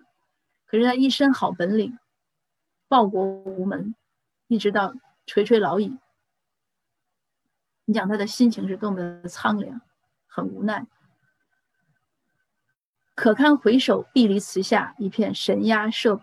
[0.67, 1.97] 可是他一身好本领，
[2.87, 3.95] 报国无门，
[4.47, 4.93] 一直到
[5.25, 5.97] 垂垂老矣。
[7.85, 9.81] 你讲他的心情是多么的苍凉，
[10.27, 10.85] 很无奈。
[13.17, 16.21] 可堪回首碧离词下，一片神鸦社鼓。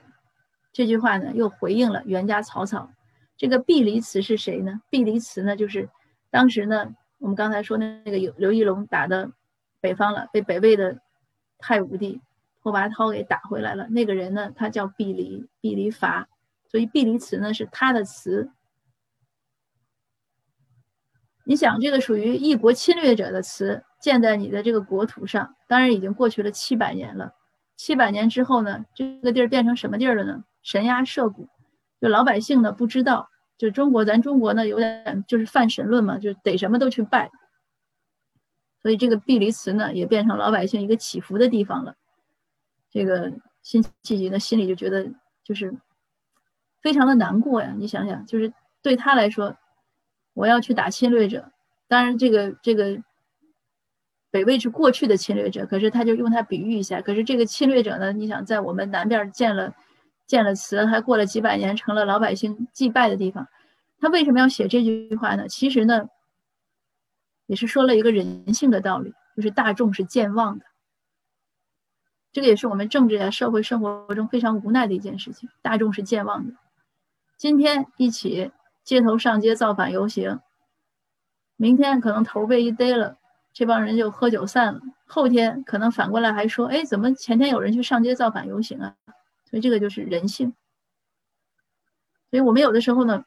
[0.72, 2.88] 这句话呢，又回应了袁家草草。
[3.36, 4.80] 这个碧离词是谁呢？
[4.90, 5.90] 碧离词呢，就是
[6.30, 6.94] 当时呢。
[7.18, 9.32] 我们刚才说那个刘刘义隆打的
[9.80, 11.00] 北方了，被北魏的
[11.58, 12.20] 太武帝
[12.62, 13.88] 拓跋焘给打回来了。
[13.88, 16.28] 那个人呢，他叫碧离，碧离伐，
[16.68, 18.50] 所以碧离词呢是他的词。
[21.44, 27.32] 你想，这个属于异国侵略者的词，建在你的这个国土上，当然已经过去了七百年了。
[27.74, 30.44] 七百年之后呢，这个地儿变成什么地儿了呢？
[30.62, 31.48] 神鸦社鼓，
[32.02, 33.30] 就老百姓呢不知道。
[33.56, 37.30] 就中国，咱中国呢有点就是泛神论嘛，就得什么都去拜，
[38.82, 41.94] 所以这个碧离词呢也变成老百姓一个祈福的地方了。
[42.90, 45.10] 这个辛弃疾呢心里就觉得
[45.42, 45.74] 就是
[46.82, 47.74] 非常的难过呀。
[47.78, 49.56] 你想想，就是对他来说，
[50.34, 51.50] 我要去打侵略者，
[51.88, 53.02] 当然这个这个
[54.34, 57.00] 北魏是过去的侵略者，可是他就用它比喻一下。
[57.00, 59.72] 可是这个侵略者呢，你想在我们南边建了。
[60.26, 63.46] 建了祠，还过了几百年，成了老百姓祭拜的地方。
[63.98, 65.46] 他为什么要写这句话呢？
[65.48, 66.08] 其实呢，
[67.44, 70.64] 也是说了一个人性的道理，就是大众是健忘的。
[72.32, 75.50] 这个也是我们政治呀、社会生活中非常无奈的一件事情。
[75.60, 76.54] 大众是健忘的。
[77.36, 78.50] 今天一起
[78.82, 80.40] 街头上街造反游行，
[81.56, 83.18] 明天可能头被一逮了，
[83.54, 84.80] 这帮人就喝酒散了。
[85.06, 88.94] 后天可能反过来还说：“哎，怎么前天有人去上街造反游行啊？”
[89.48, 90.52] 所以这个就是人性，
[92.30, 93.24] 所以我们有的时候呢，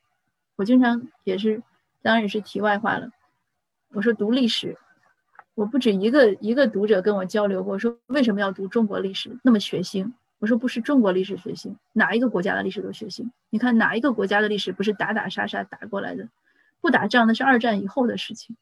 [0.57, 1.63] 我经常也是，
[2.01, 3.09] 当然也是题外话了。
[3.93, 4.77] 我说读历史，
[5.55, 10.11] 我不止一个一个读者跟我交流过，说为什么要读中国历史那么血腥？
[10.39, 13.31] 我说不是中国历史血腥，哪一个国家的历史都血腥。
[13.49, 16.27] 你看哪一个国家的历史不是打打杀杀打过来的？
[16.81, 18.57] 不打仗那是二战以后的事情。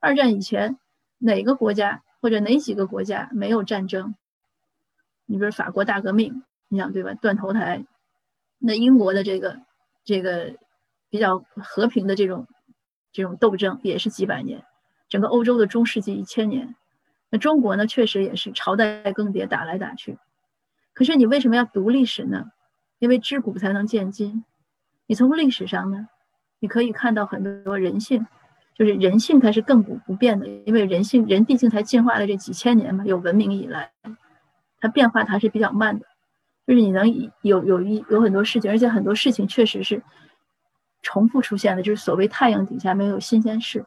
[0.00, 0.76] 二战以前，
[1.18, 4.14] 哪个国家或者哪几个国家没有战争？
[5.26, 7.14] 你比如法国大革命，你想对吧？
[7.14, 7.84] 断头台。
[8.58, 9.60] 那英国的这个
[10.04, 10.56] 这个
[11.10, 12.46] 比较和平的这种
[13.12, 14.64] 这种斗争也是几百年。
[15.08, 16.74] 整个欧洲的中世纪一千年。
[17.30, 20.18] 那中国呢，确实也是朝代更迭，打来打去。
[20.94, 22.50] 可是你为什么要读历史呢？
[22.98, 24.44] 因为知古才能见今。
[25.06, 26.08] 你从历史上呢，
[26.60, 28.26] 你可以看到很多人性，
[28.78, 33.90] 就是人性它是亘古不变的，因为人性人毕竟才进化了这几千年嘛，有文明以来，
[34.80, 36.06] 它变化它是比较慢的。
[36.66, 40.02] 就是你能有有一有很多事情，而且很多事情确实是
[41.00, 43.86] 重复出现的，就是所谓太阳底下没有新鲜事。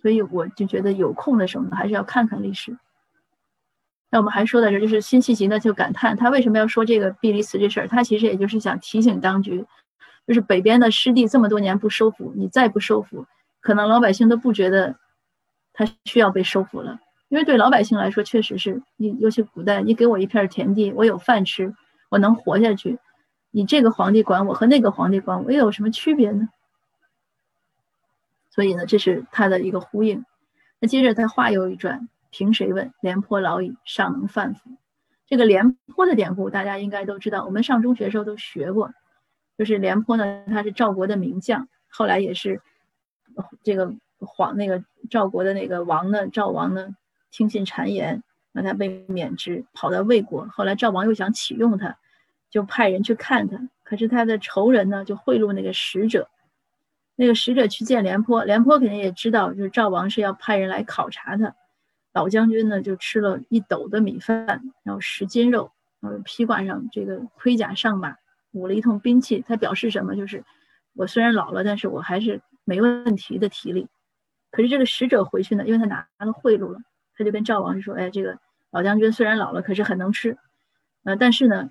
[0.00, 2.76] 所以我就觉得有空的时候呢，还是要看看历史。
[4.10, 9.64] 那我们还说到这，就是辛弃疾呢就感叹他为什么要说这个碧离词这事儿，他其实也就是想提醒当局。
[10.26, 13.26] 就是北边的失地这么多年不收复，你再不收复，
[13.64, 14.94] 可能老百姓都不觉得
[15.72, 17.00] 它需要被收复了。
[17.28, 21.74] 因为对老百姓来说，确实是你，尤其古代，你给我一片田地，我有饭吃，
[22.10, 22.98] 我能活下去。
[23.50, 26.50] 你这个皇帝管我和那个皇帝管我又有什么区别呢？
[28.50, 30.26] 所以呢，这是他的一个呼应。
[30.78, 32.92] 那接着他话又一转，凭谁问？
[33.00, 34.60] 廉颇老矣，尚能饭否？
[35.26, 38.92] 这个廉颇的典故大家应该都知道，我们上中学时候都学过。
[39.56, 42.60] 就是廉颇呢，他是赵国的名将，后来也是
[43.62, 46.94] 这个皇那个赵国的那个王呢，赵王呢
[47.30, 50.46] 听信谗言，让他被免职，跑到魏国。
[50.48, 51.98] 后来赵王又想启用他，
[52.50, 53.68] 就派人去看他。
[53.82, 56.28] 可是他的仇人呢，就贿赂那个使者，
[57.16, 61.54] 那个使者去见廉颇，廉颇肯定也知道，就是赵王是要派人来考察他。
[62.12, 68.16] 老将军呢，就吃了一斗的米饭，然后十斤肉，然后披挂上这个盔甲上马。
[68.52, 70.14] 舞了一通兵器，他表示什么？
[70.14, 70.44] 就是
[70.94, 73.88] 我虽然老了，但是我还是没问题的体力。
[74.50, 76.78] 可是这个使者回去呢，因为他拿了贿赂了，
[77.16, 78.38] 他就跟赵王说：“哎，这个
[78.70, 80.38] 老将军虽然老了，可是很能吃。
[81.02, 81.70] 呃，但是呢，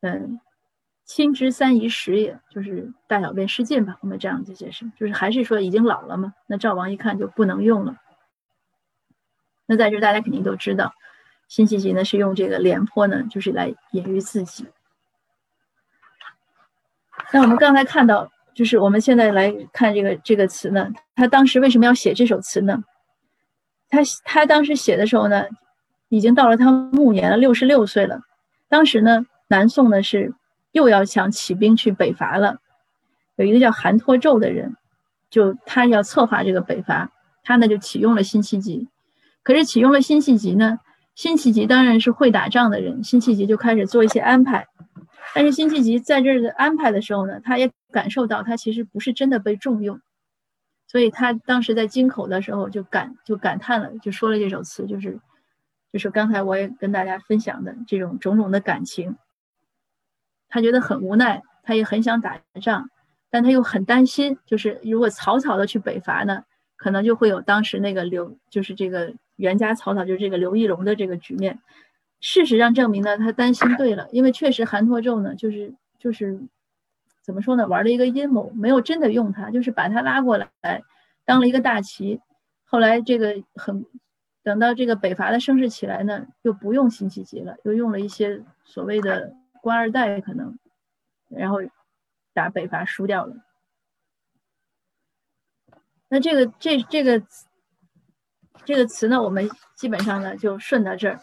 [0.00, 0.40] 嗯，
[1.04, 3.96] 亲之三宜食也，就是大小便失禁吧。
[4.02, 6.34] 我们这样子解释，就是还是说已经老了嘛。
[6.46, 7.96] 那赵王一看就不能用了。
[9.66, 10.94] 那在这大家肯定都知道，
[11.48, 14.66] 辛弃疾呢是用这个廉颇呢，就是来隐喻自己。”
[17.32, 22.82] 那我们刚才看到，就是我们现在来看这个这个词呢，他当时为什么要写这首词呢？
[23.90, 25.44] 他他当时写的时候呢，
[26.08, 28.22] 已经到了他暮年了，六十六岁了。
[28.70, 30.32] 当时呢，南宋呢是
[30.72, 32.56] 又要想起兵去北伐了，
[33.36, 34.74] 有一个叫韩托胄的人，
[35.28, 37.12] 就他要策划这个北伐，
[37.44, 38.88] 他呢就启用了辛弃疾。
[39.42, 40.80] 可是启用了辛弃疾呢，
[41.14, 44.66] 辛弃疾当然是会打仗的人，辛弃疾就开始做一些安排。
[45.36, 50.00] 但是辛弃疾在这儿的安排的时候呢，他也感受到他其实不是真的被重用，
[50.88, 55.20] 所以他当时在京口的时候就感就感叹了，就说了这首词，就是
[55.92, 59.14] 就是刚才我也跟大家分享的这种种种的感情。
[60.48, 62.88] 他觉得很无奈，他也很想打仗，
[63.28, 66.44] 但他又很担心，就是如果草草的去北伐呢，
[66.76, 71.58] 可能就会有当时那个刘，就是这个袁家草草，就是这个刘义隆的这个局面。
[72.20, 76.40] 事实上证明呢，他担心对了，因为确实韩托胄呢，就是就是
[77.22, 80.48] 怎么说呢，玩了一个阴谋，没有真的用他，就是把他拉过来
[81.24, 82.20] 当了一个大旗。
[82.64, 83.84] 后来这个很
[84.42, 90.58] 等到这个北伐的声势起来呢，就不用辛弃疾了，又用了一些所谓的官二代可能，
[91.28, 91.58] 然后
[92.32, 93.36] 打北伐输掉了。
[96.08, 97.22] 那这个这这个
[98.64, 101.20] 这个词呢，我们基本上呢就顺到这儿。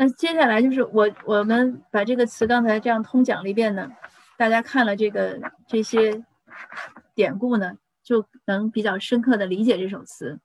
[0.00, 3.90] 那接下来就是我我们把这个词刚才这样通讲了一遍呢，
[4.36, 6.24] 大家看了这个这些
[7.16, 10.38] 典故呢，就能比较深刻的理解这首词。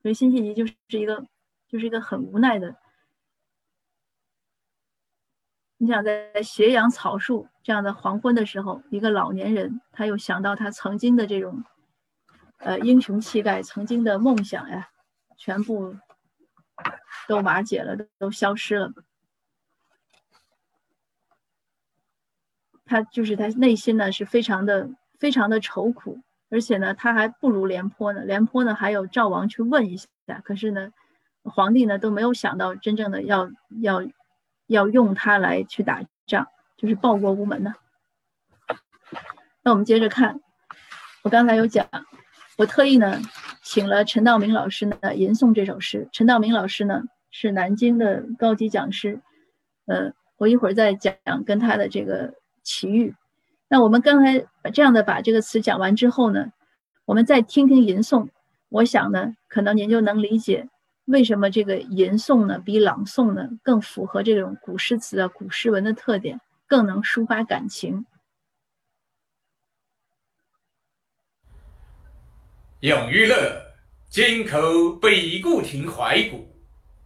[0.00, 1.22] 所以辛弃疾就是一个
[1.68, 2.76] 就是一个很无奈的。
[5.76, 11.62] 你想在斜阳草树这样的黄昏的时候，一个老年人，他又想到他曾经的这种
[12.56, 14.88] 呃英雄气概，曾经的梦想呀，
[15.36, 15.94] 全部。
[17.28, 18.90] 都瓦解了，都都消失了。
[22.86, 26.18] 他就是他内心呢是非常的非常的愁苦，
[26.48, 28.24] 而且呢他还不如廉颇呢。
[28.24, 30.08] 廉颇呢还有赵王去问一下，
[30.42, 30.90] 可是呢
[31.42, 33.50] 皇帝呢都没有想到真正的要
[33.82, 34.02] 要
[34.66, 36.48] 要用他来去打仗，
[36.78, 37.74] 就是报国无门呢。
[39.62, 40.40] 那我们接着看，
[41.22, 41.86] 我刚才有讲，
[42.56, 43.20] 我特意呢
[43.62, 46.08] 请了陈道明老师呢吟诵这首诗。
[46.10, 47.02] 陈道明老师呢。
[47.30, 49.20] 是南京的高级讲师，
[49.86, 51.14] 呃，我一会儿再讲
[51.44, 53.14] 跟他的这个奇遇。
[53.68, 56.52] 那我们刚才这样的把这个词讲完之后呢，
[57.04, 58.28] 我们再听听吟诵，
[58.70, 60.68] 我想呢，可能您就能理解
[61.04, 68.06] 为什么这个吟诵呢比朗诵呢更符合这种古诗词啊、古诗文的特点，更能抒发感情。
[72.80, 73.60] 咏玉乐，
[74.08, 76.46] 京口北固亭怀古，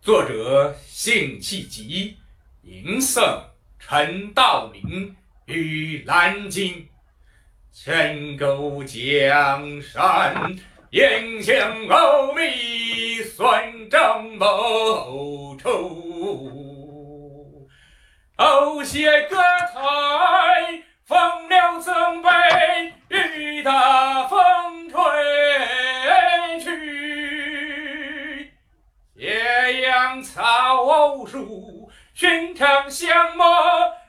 [0.04, 2.16] 作者辛弃疾，
[2.62, 3.38] 吟诵
[3.78, 5.14] 陈道明。
[5.46, 6.88] 与南京，
[7.72, 10.56] 千沟江山，
[10.90, 11.54] 英雄
[11.88, 15.70] 欧米算张某处。
[18.38, 22.28] 偶谢歌台，风流总被
[23.08, 24.98] 雨打风吹
[30.32, 33.44] 草树，寻常相陌。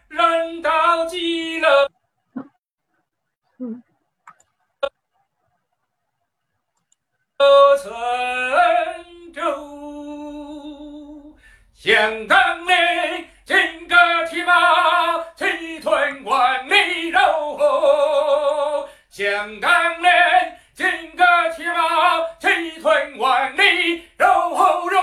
[0.08, 1.90] 人到极乐，
[7.36, 7.44] 不
[7.82, 7.92] 曾
[9.34, 11.36] 住。
[11.74, 13.96] 想当年，金戈
[14.30, 14.54] 铁马，
[15.36, 18.88] 气吞万里肉。
[19.10, 20.86] 想当年，金
[21.18, 21.26] 戈
[21.58, 24.28] 铁马，气吞万里肉
[24.88, 25.02] 肉。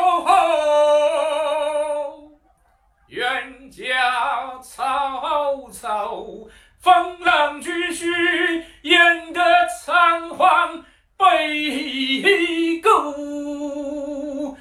[3.08, 6.24] 冤家曹操，
[6.78, 8.06] 风浪巨须，
[8.82, 10.84] 演得仓皇
[11.16, 14.56] 背骨。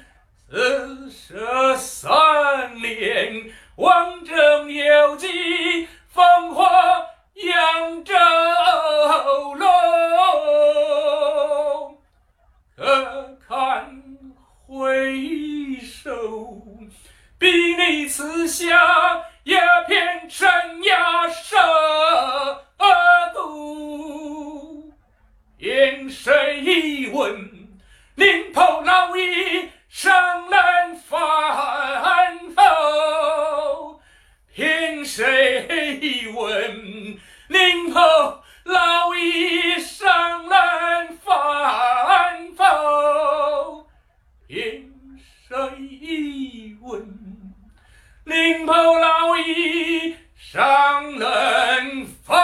[0.50, 6.66] 四舍三年，王征有计，烽火
[7.34, 8.12] 扬州
[9.54, 9.68] 楼。
[12.76, 14.02] 可看
[14.66, 16.60] 回首。
[17.38, 20.48] 比你此下也偏生
[20.84, 21.56] 崖舍
[23.34, 24.92] 孤，
[25.58, 27.50] 凭谁问
[28.14, 34.00] 临头老矣尚能反否？
[34.54, 38.00] 凭谁问临头
[38.62, 43.88] 老矣尚能反否？
[44.46, 47.18] 凭谁问？
[48.30, 52.38] 临头老矣，尚能饭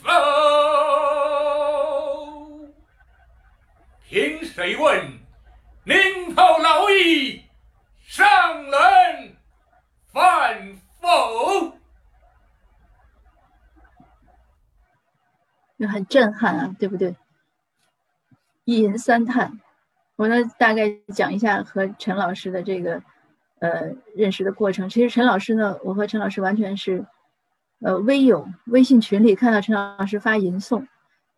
[0.00, 0.08] 否？
[4.08, 5.18] 凭谁问？
[5.82, 7.42] 临头老矣，
[8.02, 8.78] 尚能
[10.12, 11.76] 饭否？
[15.80, 17.16] 就很震撼啊，对不对？
[18.62, 19.58] 一吟三叹，
[20.14, 23.02] 我呢大概讲一下和陈老师的这个。
[23.60, 27.04] 呃，认识的过程，其实陈老师呢，我和陈老师完全是，
[27.80, 30.86] 呃，微友，微信群里看到陈老师发吟诵，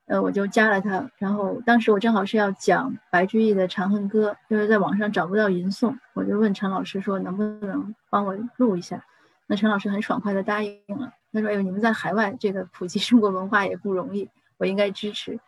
[0.06, 1.10] 呃，我就加了他。
[1.18, 9.04] 然后当时我正好是要讲白居易的《长恨歌》，因为在网上找不到吟诵，我就问陈老师说能不能帮我录一下。
[9.46, 15.40] 那陈老师很爽快的答应了，他说：“哎呦，你们在海外这个普及中国文化也不容易，我应该支持。”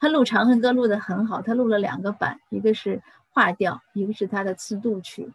[0.00, 5.30] 他录《长恨歌》录得很好，他录了两个版，一个是画调，一个是他的自度曲。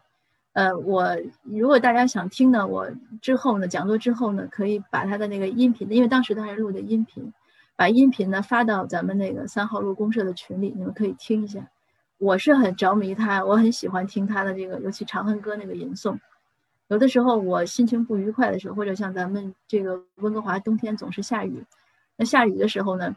[0.55, 2.89] 呃，我如果大家想听呢，我
[3.21, 7.33] 之后呢讲座之后呢，可以把他的那个音频，因为当时他是录的音频，
[7.75, 11.69] 把音频呢发到咱们那个三号路公社的群里，你们可以听一下。
[12.19, 16.17] 我是很着迷他，我很喜欢听他的这个，尤其《长恨歌》那个吟诵。
[16.87, 21.65] 有的时候我心情不愉快的时候，或者像咱们这个温哥华冬天总是下雨，
[22.15, 23.13] 那下雨的时候呢，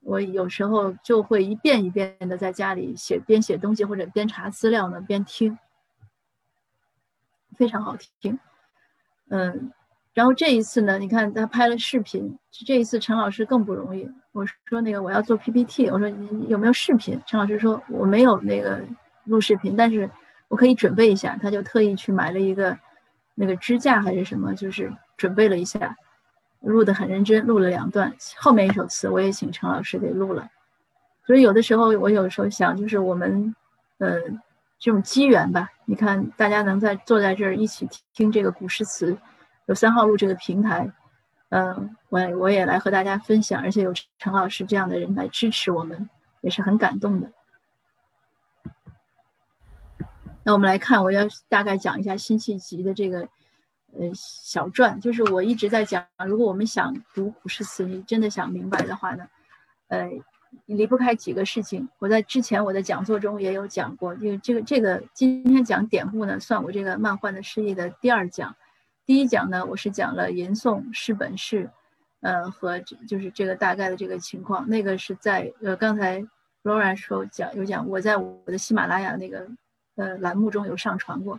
[0.00, 5.56] 我有时候就会一遍一遍的在家里写，边写东西或者边查资料呢，边听。
[7.56, 8.38] 非常好听，
[9.30, 9.72] 嗯，
[10.14, 14.08] 然后这一次呢，你看他拍了视频，这一次陈老师更不容易。
[14.32, 17.20] 我说那个我要做 PPT，我说你有没有视频？
[17.26, 18.80] 陈老师说我没有那个
[19.24, 20.08] 录视频，但是
[20.48, 21.38] 我可以准备一下。
[21.40, 22.78] 他就特意去买了一个
[23.34, 25.96] 那个支架还是什么，就是准备了一下，
[26.60, 28.14] 录得很认真，录了两段。
[28.36, 30.48] 后面一首词我也请陈老师给录了。
[31.26, 33.54] 所以有的时候我有时候想，就是我们，
[33.98, 34.40] 嗯。
[34.78, 39.16] 这种机缘吧，你看，大家能在坐在这儿一起听这个古诗词，
[39.64, 40.92] 有三号路这个平台，
[41.48, 46.10] 嗯，我我也来和大家分享，而且有陈老师这样的人来支持我们，
[46.42, 47.32] 也是很感动的。
[50.42, 53.20] 那我们来看，我要大概讲一下辛弃疾的这个
[53.98, 59.26] 呃小传，就是我一直在讲，如果我们想读古诗词，你真的想明白的话呢，
[59.88, 60.10] 呃。
[60.64, 61.88] 你离不开几个事情。
[61.98, 68.56] 我在之前我的讲座中也有讲过，就这个这个今天讲典故呢，算我这个漫画的诗意的第二讲。
[69.04, 71.70] 第一讲呢，我是讲了吟诵诗本事，
[72.20, 74.68] 呃，和就是这个大概的这个情况。
[74.68, 76.26] 那个是在呃刚才
[76.64, 79.46] Laura 说讲有讲，我在我的喜马拉雅那个
[79.94, 81.38] 呃栏目中有上传过。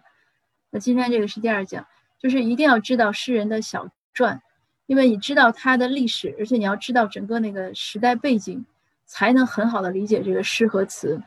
[0.70, 1.86] 那今天这个是第二讲，
[2.20, 4.42] 就是一定要知道诗人的小传，
[4.86, 8.66] 因为你知道他的历史，而且你要知道整个那个时代背景，
[9.08, 11.20] 才能很好的理解这个诗和词。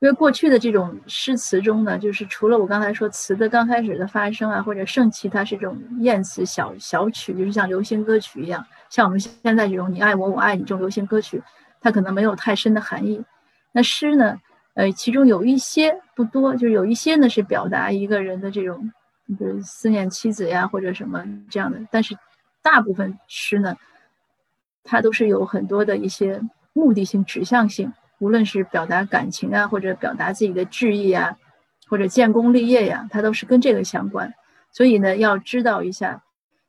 [0.00, 11.40] 因为过去的这种诗词中呢，就是除了我刚才说词的刚开始的发生啊，或者盛期，它是这种艳词小小曲，就是像流行歌曲一样，像我们现在这种你爱我我爱你这种流行歌曲，
[11.80, 13.24] 它可能没有太深的含义。
[13.70, 14.36] 那诗呢，
[14.74, 18.92] 呃，其中有一些不多，就是有一些呢是表达一个人的这种，
[19.38, 22.16] 就是思念妻子呀或者什么这样的，但是
[22.60, 23.76] 大部分诗呢，
[24.84, 26.40] 它都是有很多的一些
[26.72, 27.92] 目的性、指向性。
[28.18, 31.36] 无论是表达感情啊，或者表达自己的志意啊，
[31.88, 34.32] 或者建功立业呀，它都是跟这个相关。
[34.70, 36.22] 所以呢，要知道一下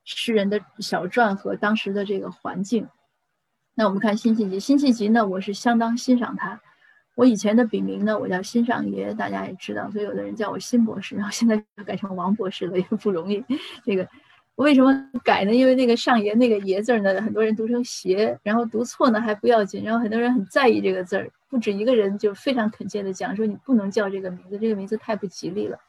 [0.03, 2.87] 诗人的小传和当时的这个环境。
[3.75, 6.59] 那我们看辛弃疾，辛弃疾呢，我是相当欣赏他。
[7.13, 13.45] 我以前的笔名呢，我叫辛上爷，大家也知道，所以有的人叫我辛博士，然后现在改成王博士了，也不容易。
[13.85, 14.07] 这个。
[14.55, 14.93] 我为什么
[15.23, 15.51] 改呢？
[15.51, 25.79] 因为那个上爷那个爷字呢，很多人读成邪，然后读错呢还不要紧，然后很多人很在意这个字儿，不止一个人就非常恳切的讲说你不能叫这个名字，这个名字太不吉利了。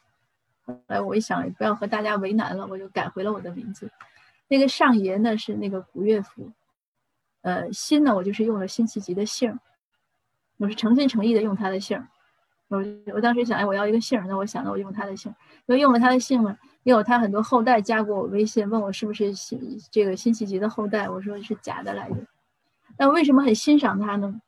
[0.64, 3.90] 后来我一想不要和大家为难了，我就改回了我的名字。
[4.48, 6.50] 那个上爷呢是那个古乐府，
[7.42, 9.58] 呃，辛呢我就是用了辛弃疾的姓，
[10.56, 12.02] 我是诚心诚意的用他的姓。
[12.68, 12.82] 我
[13.14, 15.30] 我当时想，哎，我要一个姓，那我想到我用他的姓，
[15.66, 16.56] 因为用了他的姓呢。
[16.84, 19.60] 也有他很多后代加过我微信，问我是不是辛
[19.90, 22.16] 这个辛弃疾的后代，我说是假的来着。
[22.96, 24.40] 那为什么很欣赏他呢？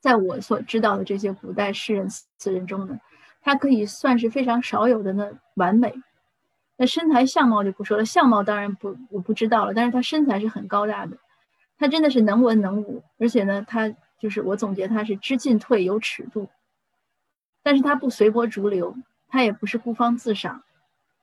[0.00, 2.98] 在我所知道的这些古代诗人词人中呢，
[3.40, 5.94] 他可以算是非常少有的呢完美。
[6.76, 11.16] 那身材相貌就不说了，相貌当然不我不知道了，但是他身材是很高大的，
[11.76, 16.48] 他真的是能文能武，而且呢，他就是我总结他是知进退有尺度，
[17.62, 18.96] 但是他不随波逐流，
[19.28, 20.62] 他也不是孤芳自赏。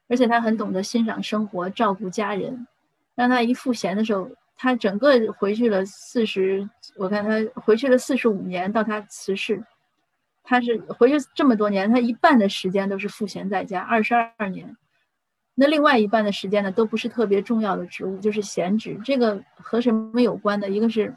[0.07, 2.67] 而且他很懂得欣赏生活，照顾家人。
[3.15, 9.63] 让他一赋闲的时候，他整个回去了四十，我看他回去了四十五年，到他辞世，
[10.43, 14.75] 他是回去这么多年，他一半的时间都是赋闲在家，二十二年。
[15.55, 18.99] 那另外一半的时间呢，都不是特别重要的职务，就是闲职。
[19.05, 20.69] 这个和什么有关的？
[20.69, 21.15] 一个是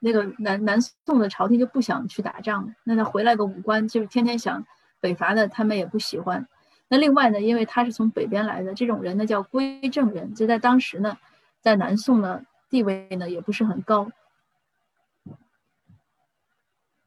[0.00, 4.62] 那个南南宋的朝廷就不想去打仗，那他回来个武官，就是天天想
[5.00, 6.46] 北伐的，他们也不喜欢。
[6.88, 11.16] 那另外呢，因为他是从北边来的，这种人呢叫归正人，就在当时呢，
[11.60, 14.10] 在南宋呢地位呢也不是很高。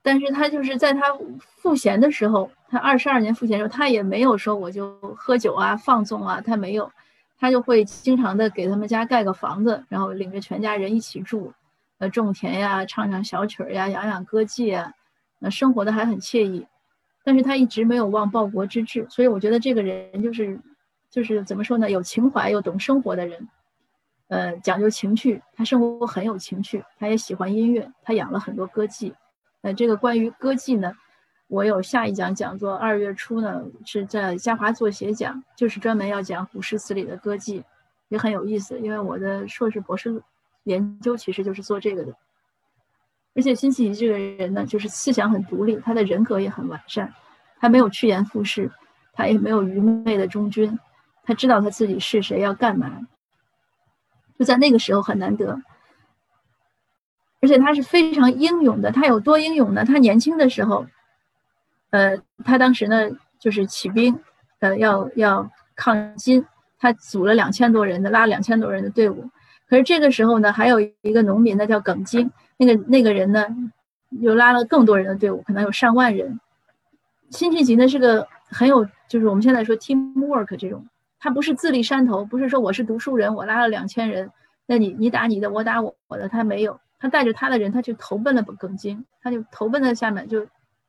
[0.04, 1.02] 但是他就是在他
[1.40, 6.92] 赋闲的时候，他二十二年赋闲的时候，他也没有说我就喝酒啊放纵啊，他没有，
[7.40, 11.54] 他就会经常的给他们家盖个房子，然后领着全家人一起住，
[12.00, 14.92] 呃种田呀，唱唱小曲儿呀，养养歌妓啊，
[15.40, 16.66] 那生活的还很惬意。
[17.24, 20.60] 但是他一直没有忘报国之志，所以我觉得这个人就是，
[21.10, 21.90] 就是怎么说呢？
[21.90, 23.48] 有情怀又懂生活的人，
[24.28, 29.14] 呃，讲究情趣，他生活很有情趣，他也喜欢音乐，他养了很多歌妓。
[29.62, 30.92] 呃，这个关于歌妓呢，
[31.48, 37.62] 我有下一讲讲座，二月初呢是在嘉华作协讲，就是专门要讲古诗词里的歌妓，
[38.10, 40.24] 也很有意思，因为我的硕士博士
[40.64, 42.16] 研究其实就是做这个的。
[43.34, 47.14] 而且辛弃疾这个人呢，就是思想很独立，他的人格也很完善，
[47.60, 48.70] 他没有趋炎附势，
[49.14, 50.78] 他也没有愚昧的忠君，
[51.24, 52.92] 他知道他自己是谁，要干嘛，
[54.38, 55.62] 就在那个时候很难得。
[57.42, 59.84] 而且他是非常英勇的，他有多英勇呢？
[59.84, 60.86] 他年轻的时候，
[61.90, 62.16] 呃，
[62.46, 63.10] 他当时呢
[63.40, 64.20] 就是起兵，
[64.60, 66.46] 呃，要要抗金，
[66.78, 69.28] 他组了两千多人的，拉两千多人的队伍。
[69.68, 72.30] 可是这个时候呢，还有一个农民呢，叫耿京，
[72.64, 73.44] 那个那个人呢，
[74.12, 76.40] 又拉了更多人的队伍，可能有上万人。
[77.32, 80.86] 辛弃疾呢是个很有，就是我们现在说 teamwork 这种，
[81.20, 84.30] 他不是自立山头，不是说我是读书人，我拉了两千人，
[84.68, 90.46] 那你你打你的，我打我我的，他没有，他带着他的人，他去投奔了耿京，他就投奔在下面，就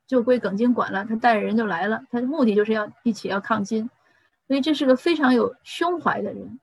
[0.06, 3.88] 就归耿京管了，他带着人就来了，他的目的就是要一起要抗金，
[4.46, 6.60] 所以这是个非常有胸怀的人，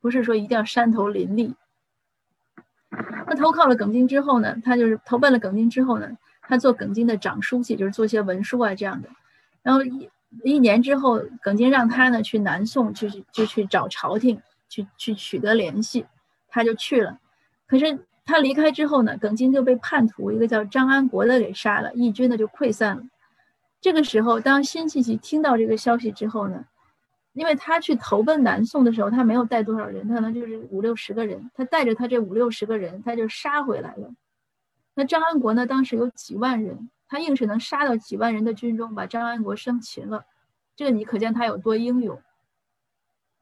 [0.00, 1.52] 不是说一定要山头林立。
[3.26, 6.08] 他投靠了耿京之后呢，他就是投奔了耿京之后呢，
[6.42, 9.08] 他做耿京的长书记，就是做些文书啊这样的。
[9.62, 10.08] 然后一
[10.44, 16.04] 一年之后，耿京让他呢去南宋，就去就去找朝廷，去去取得联系，
[16.48, 17.18] 他就去了。
[17.66, 23.02] 可是他离开之后呢，耿京就被叛徒一个叫张安国的给杀了，义军呢就溃散了。
[23.80, 26.64] 这个时候，当辛弃疾听到这个消息之后呢，
[27.32, 34.12] 因为他去投奔南宋的时候，他没有带多少人，他可能就是五六十个人，他带着他这五六十个人，他就杀回来了。
[34.94, 40.26] 那张安国呢，当时有几万人，他硬是能杀到几万人的军中，把张安国生擒了。
[40.76, 42.20] 这个你可见他有多英勇，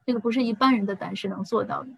[0.05, 1.89] 这个不是一般人的胆识能做到的，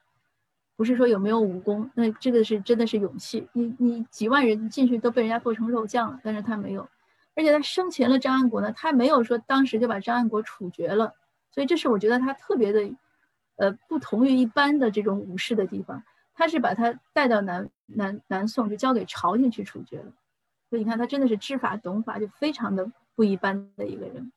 [0.75, 3.47] 不是说有没有武功，那这个是真的是勇气。
[3.53, 6.89] 你你几万人进去都被人家剁成肉酱了，但是他没有，
[7.35, 11.13] 而且他生擒了张安国呢，他没有说当时就把张安国处决了，
[11.53, 12.81] 所以这是我觉得他特别的，
[13.57, 20.11] 呃，不同于一般的这种武士的地方，他是把他带到南南南宋，就交给朝廷去处决了，
[20.69, 24.31] 所以你看他真的是知法懂法，就非常的不一般的一个人。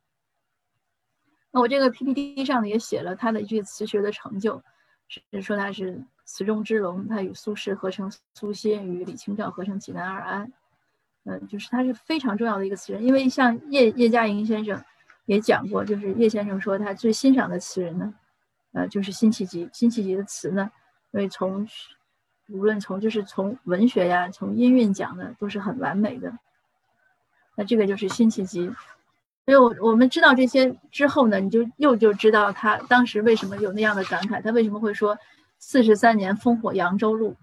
[1.50, 4.62] 那我这个 PPT 上呢也写了他的一句词学的成就，
[5.08, 10.52] 是说他是词中之龙，他与苏轼合成苏仙，与李清照合成济南二安，
[11.24, 13.02] 嗯，就是他是非常重要的一个词人。
[13.02, 14.84] 因为像叶叶嘉莹先生
[15.26, 18.14] 也讲过，就是叶先生说他最欣赏的词人呢，
[18.72, 19.68] 呃，就是辛弃疾。
[19.72, 20.70] 辛弃疾的词呢，
[21.12, 21.68] 因为从
[22.48, 26.32] 无论从就是从文学呀，从音韵讲呢，都是很完美的。
[27.56, 28.70] 那这个就是辛弃疾。
[29.44, 35.16] 所以，我我们知道这些之后呢，你就又就知道他当时为什么有那样的感慨，他为什么会说
[35.58, 37.36] “四十三年烽火扬州路”。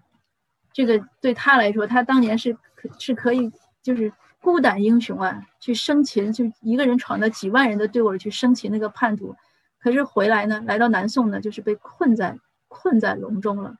[0.72, 3.50] 这个对他来说，他当年是可是可以
[3.82, 4.12] 就是
[4.44, 9.34] 孤胆英雄啊，去生擒，就一个人闯到几万人的队伍里去生擒那个叛徒。
[9.78, 12.38] 可是回来呢，来到南宋呢，就是被困在
[12.68, 13.78] 困在笼中了，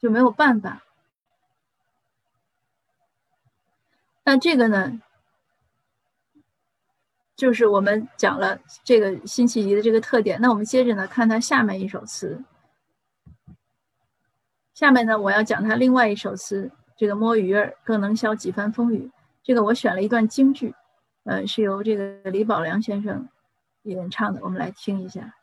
[0.00, 0.82] 就没有办法。
[4.24, 5.00] 那这个呢？
[7.36, 12.42] 就是我们讲了这个辛弃疾的这个特点，那我们接着呢看他下面一首词。
[14.74, 19.08] 下面呢我要讲他另外一首词，这个摸鱼儿更能消几番风雨。
[19.42, 20.74] 这个我选了一段京剧，
[21.24, 23.28] 呃，是由这个李宝良先生
[23.82, 25.34] 演唱的，我们来听一下。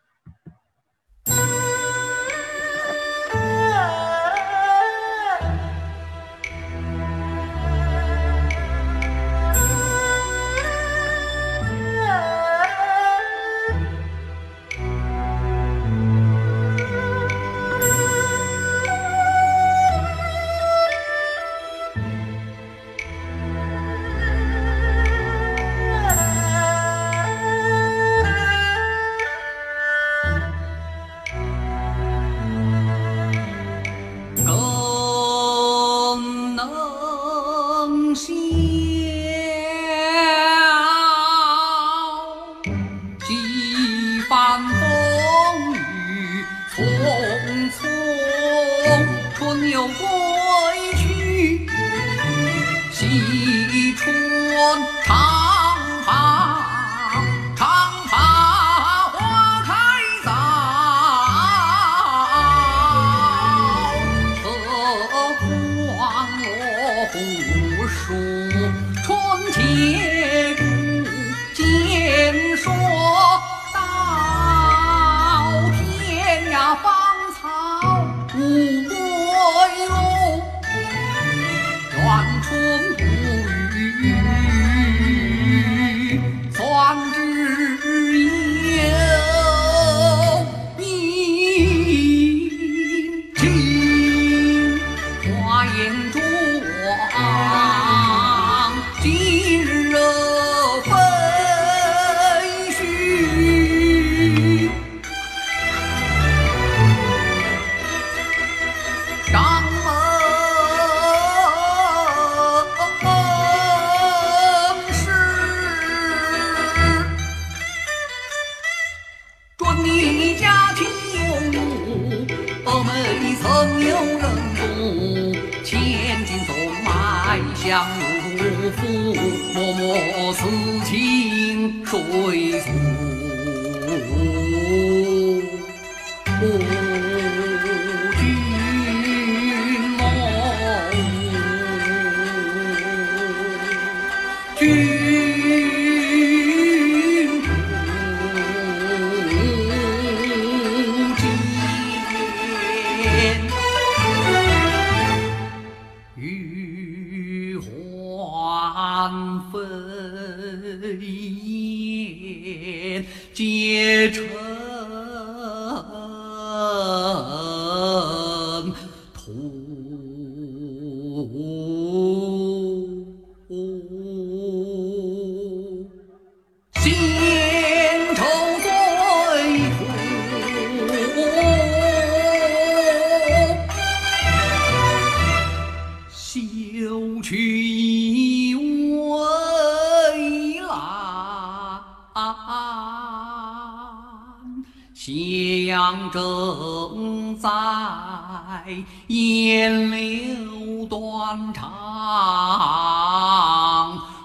[199.07, 201.63] 烟柳断肠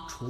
[0.09, 0.27] 处。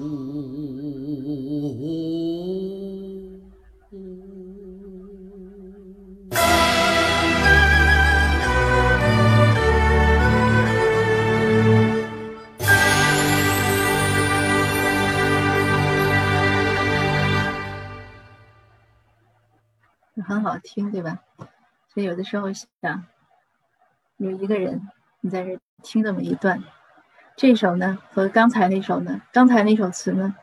[20.24, 21.18] 很好听，对吧？
[21.92, 23.04] 所以有的时候想，
[24.22, 24.80] 有一个人
[25.20, 26.62] 你在这听这么一段，
[27.36, 30.36] 这首呢和刚才那首呢，刚才那首词呢，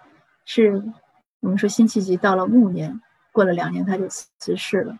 [0.44, 0.84] 是
[1.40, 3.00] 我们说辛弃疾到了暮年，
[3.32, 4.98] 过了两年他就辞世了。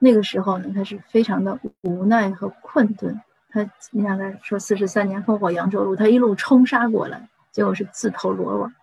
[0.00, 3.20] 那个时候呢，他是非常的无奈和困顿。
[3.50, 8.74] 他你想他说四十三年烽火扬州路，他一路冲杀过来，结果是自投罗网。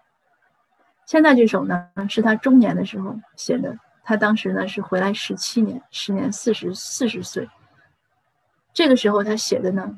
[1.06, 3.78] 现在这首呢，是他中年的时候写的。
[4.06, 7.50] 他当时呢是回来十七年，时年四十四十岁。
[8.76, 9.96] 这个时候他写的呢，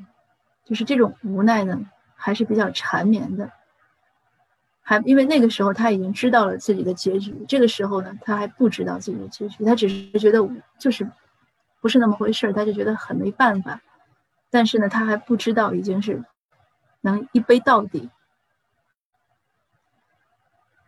[0.64, 1.78] 就是这种无奈呢，
[2.14, 3.52] 还是比较缠绵的。
[4.80, 10.38] 还因为那个时候他已经知道了自己的结局，这个时候呢他还不知道自己的结局，他只是觉得
[10.78, 11.06] 就是
[11.82, 13.80] 不是那么回事儿，他就觉得很没办法。
[14.48, 16.24] 但是呢他还不知道已经是
[17.02, 18.08] 能一杯到底。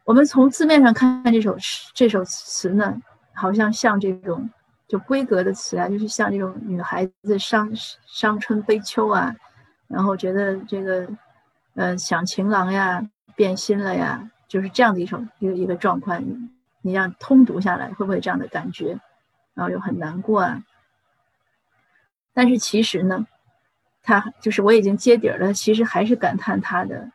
[0.05, 3.03] 我们从字面上看这首诗，这首词呢。
[3.32, 4.51] 好像像这种
[4.91, 7.70] 就闺阁的词啊，就是像这种女孩子伤
[8.07, 9.32] 伤春悲秋啊，
[9.86, 11.09] 然后觉得这个，
[11.76, 16.20] 呃，想情郎呀，变心了呀，就是这样的一种一个一个状况。
[16.82, 18.99] 你让通读下来，会不会这样的感觉？
[19.55, 20.64] 然后又很难过啊。
[22.32, 23.28] 但是其实呢，
[24.03, 27.12] 他就是我已经揭底了，其实还是感叹他的，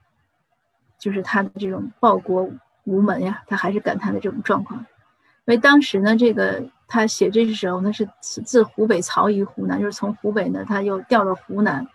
[0.98, 2.50] 就是他的这种报国
[2.86, 4.80] 无门呀，他还是感叹的这种状况。
[4.80, 11.86] 因为当时呢，这个他写这时候呢是自湖北曹于湖南，就是从湖北呢他又调到湖南。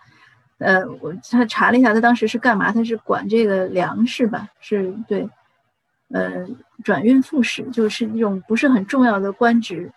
[0.58, 2.70] 呃，我他查了一下，他当时是干嘛？
[2.70, 4.46] 他是管这个粮食吧？
[4.60, 5.26] 是对，
[6.10, 6.46] 呃，
[6.84, 9.90] 转运副使，就是一种不是很重要的官职。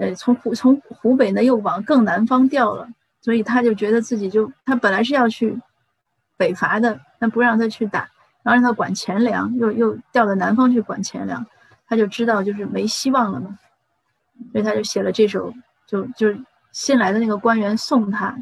[0.00, 2.88] 呃，从湖从湖北呢又往更南方调了，
[3.20, 5.58] 所以他就觉得自己就他本来是要去
[6.38, 8.08] 北伐的，但不让他去打，
[8.42, 11.44] 然后让他管钱粮，又又调到南方去管钱粮。
[11.86, 13.58] 他就知道就是没希望了嘛，
[14.52, 15.52] 所以他就写了这首，
[15.86, 16.28] 就就
[16.72, 18.36] 新来的那个官员送他，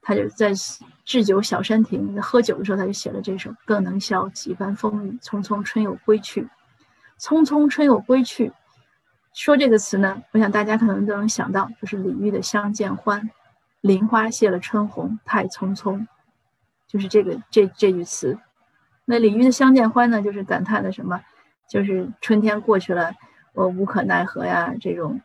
[0.00, 0.52] 他就在
[1.04, 3.54] 置酒小山亭喝酒的时候，他就写了这首。
[3.64, 6.48] 更能消几番风雨，匆匆春又归去。
[7.18, 8.52] 匆匆春又归去，
[9.32, 13.20] 说这个词呢，我想大家可能都能想到，就是李煜的《相见欢》，
[13.80, 16.04] 林花谢了春红太匆匆，
[16.88, 18.36] 就是这个这这句词。
[19.04, 21.20] 那李煜的《相见欢》呢，就是感叹的什么？
[21.68, 23.12] 就是春天过去了，
[23.52, 24.74] 我无可奈何呀。
[24.80, 25.20] 这种，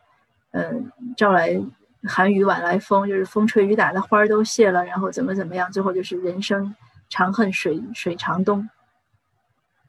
[0.52, 1.60] 嗯，朝来
[2.04, 6.74] 寒雨晚来风，就是风吹雨打的花儿都谢了，然后怎么怎么样，最后就是人生
[7.08, 8.68] 长恨水水长东。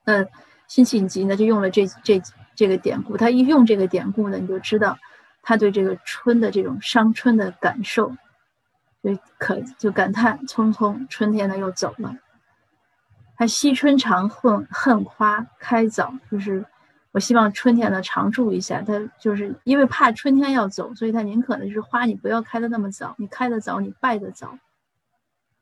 [0.04, 0.26] 那
[0.68, 2.22] 辛弃疾呢，就用了这这
[2.56, 3.16] 这个典故。
[3.18, 4.98] 他一用这个典故呢，你就知道
[5.42, 8.16] 他对这个春的这种伤春的感受，
[9.04, 12.16] 就可就感叹匆匆春天呢又走了。
[13.38, 16.66] 他惜春长恨恨花开早，就是
[17.12, 18.82] 我希望春天呢常住一下。
[18.82, 24.58] 他就是因为怕春天要走，所以他宁可呢就是花你不要开的那么早，你开的早你败的早。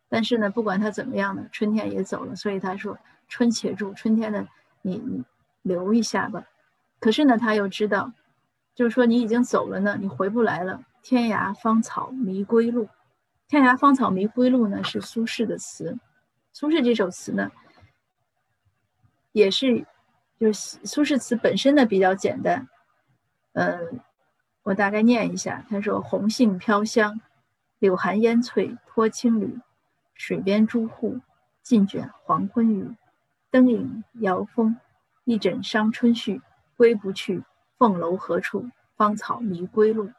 [0.09, 4.47] 但是呢，不管他怎么样呢，春天也走了，所以他说春且住，春天呢
[4.81, 5.23] 你你
[5.61, 6.45] 留一下吧。
[6.99, 8.11] 可是呢，他又知道，
[8.73, 10.81] 就是说你已经走了呢，你回不来了。
[11.03, 12.89] 天涯芳草迷归路，
[13.47, 15.97] 天涯芳草迷归路呢是苏轼的词，
[16.51, 17.49] 苏轼这首词呢。
[19.31, 19.85] 也是，
[20.39, 22.67] 就是苏轼词本身呢比较简单，
[23.53, 23.99] 嗯，
[24.63, 25.65] 我大概念一下。
[25.69, 27.19] 他说：“红杏飘香，
[27.79, 29.59] 柳寒烟翠脱青缕。
[30.13, 31.19] 水边朱户，
[31.63, 32.95] 尽卷黄昏雨。
[33.49, 34.77] 灯影摇风，
[35.25, 36.41] 一枕伤春绪。
[36.75, 37.43] 归不去，
[37.77, 38.69] 凤楼何处？
[38.95, 40.11] 芳草迷归路。”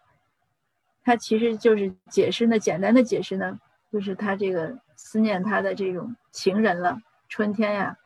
[1.05, 3.59] 他其实就是解释呢，简单的解释呢，
[3.93, 7.97] 就是他这个思念他的这种情人了，春天呀。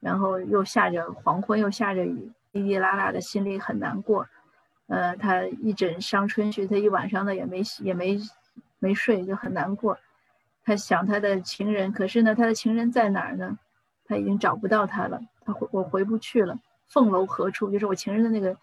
[0.00, 4.26] 然后又下着黄昏，又下着雨，滴滴啦啦的，心里很难过。
[4.86, 8.18] 呃，他一枕伤春去，他一晚上呢也没也没
[8.78, 9.98] 没睡，就很难过。
[10.64, 13.58] 他想他的情人，可是呢，他的情人在哪儿呢？
[14.04, 15.20] 他已经找不到他了。
[15.44, 16.58] 他回我回不去了。
[16.88, 17.70] 凤楼何处？
[17.70, 18.56] 就是我情人的那个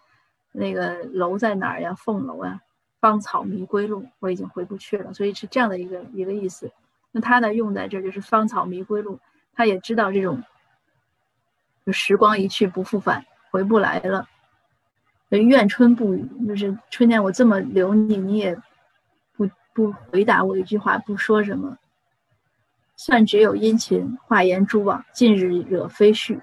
[0.52, 1.94] 那个楼在哪儿呀？
[1.94, 2.60] 凤楼啊，
[3.00, 5.14] 芳草迷归路，我已经回不去了。
[5.14, 6.72] 所以是这样的一个一个意思。
[7.12, 9.20] 那他呢用在这就是芳草迷归路。
[9.54, 10.42] 他也知道这种，
[11.86, 14.26] 就时光一去不复返，回不来了。
[15.30, 18.56] 怨春不语，就是春天我这么留你，你也
[19.36, 21.78] 不不回答我一句话，不说什么。
[22.96, 26.40] 算只有殷勤，画言蛛网，近日惹飞絮。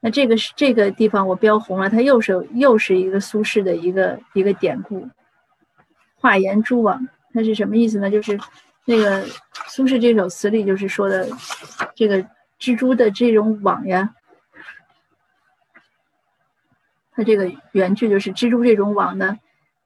[0.00, 5.06] 那这个是这个地方我标红了，它又是又是一个苏轼的一个一个典故。
[6.14, 8.10] 画言蛛网，它是什么意思呢？
[8.10, 8.38] 就是
[8.86, 9.22] 那个
[9.66, 11.28] 苏轼这首词里就是说的
[11.94, 12.24] 这个
[12.58, 14.14] 蜘蛛的这种网呀。
[17.18, 19.36] 它这个原句就是蜘蛛这种网呢，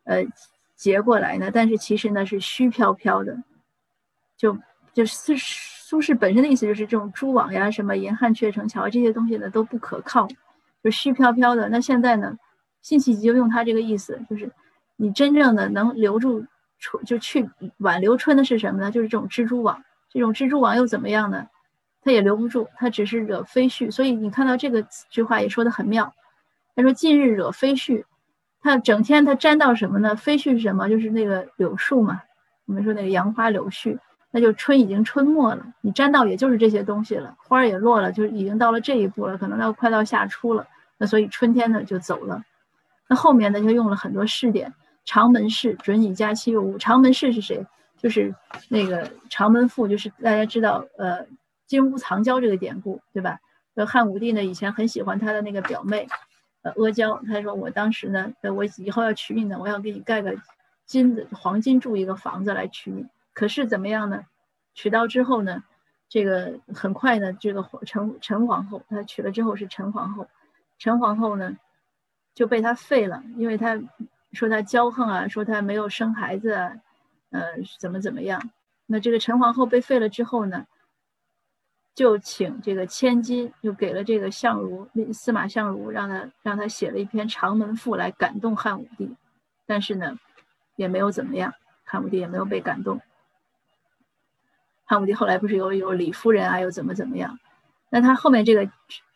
[0.04, 0.22] 呃，
[0.76, 3.34] 结过来呢，但是其实呢是虚飘飘的，
[4.36, 4.54] 就
[4.92, 10.28] 就是苏轼本身的意思就是这种蛛网呀，什么银汉鹊城桥这些东西呢都不可靠，
[10.84, 11.70] 就虚飘飘的。
[11.70, 12.36] 那现在呢，
[12.82, 14.52] 辛弃疾就用他这个意思，就是
[14.96, 16.44] 你真正的能留住
[16.78, 18.90] 春，就去挽留春的是什么呢？
[18.90, 19.82] 就是这种蜘蛛网。
[20.10, 21.46] 这种蜘蛛网又怎么样呢？
[22.02, 23.90] 它也留不住，它只是惹飞絮。
[23.90, 26.12] 所以你看到这个句话也说的很妙。
[26.74, 28.04] 他说：“近日惹飞絮，
[28.60, 30.16] 他整天他沾到什么呢？
[30.16, 30.88] 飞絮是什么？
[30.88, 32.22] 就是那个柳树嘛。
[32.66, 33.98] 我们说那个杨花柳絮，
[34.30, 35.66] 那就春已经春末了。
[35.82, 40.66] 你沾到也就是这些东西了，花儿也落了，就已经到了这一步了，可能要快到夏初了。
[40.96, 42.42] 那所以春天呢就走了。
[43.08, 44.72] 那后面呢就用了很多试点。
[45.04, 46.78] 长门氏准以佳期又误。
[46.78, 47.66] 长门氏是谁？
[47.98, 48.34] 就是
[48.68, 51.26] 那个长门赋，就是大家知道，呃，
[51.66, 53.38] 金屋藏娇这个典故，对吧？
[53.86, 56.08] 汉武帝呢以前很喜欢他的那个表妹。”
[56.62, 60.34] 呃，阿娇，他说我当时呢，我以后要娶你呢，我要给你盖个
[60.86, 63.06] 金子、黄金住一个房子来娶你。
[63.34, 64.24] 可是怎么样呢？
[64.74, 65.64] 娶到之后呢，
[66.08, 70.28] 这个很快呢，这个陈陈皇后，她娶了之后是陈皇后，
[70.78, 71.56] 陈皇后呢
[72.34, 73.80] 就被他废了，因为他
[74.32, 76.72] 说他骄横啊，说他没有生孩子啊，
[77.30, 77.42] 呃，
[77.78, 78.50] 怎么怎么样？
[78.86, 80.66] 那这个陈皇后被废了之后呢？
[81.94, 89.14] 就请这个千金，就给了这个相如司马相如，让他让他写了一篇长门赋来感动汉武帝，
[89.66, 90.18] 但是呢，
[90.76, 91.52] 也没有怎么样，
[91.84, 93.00] 汉武帝也没有被感动。
[94.84, 97.38] 汉武帝后来不是有有李夫人啊，又怎么怎么样？
[97.90, 98.70] 那他后面这个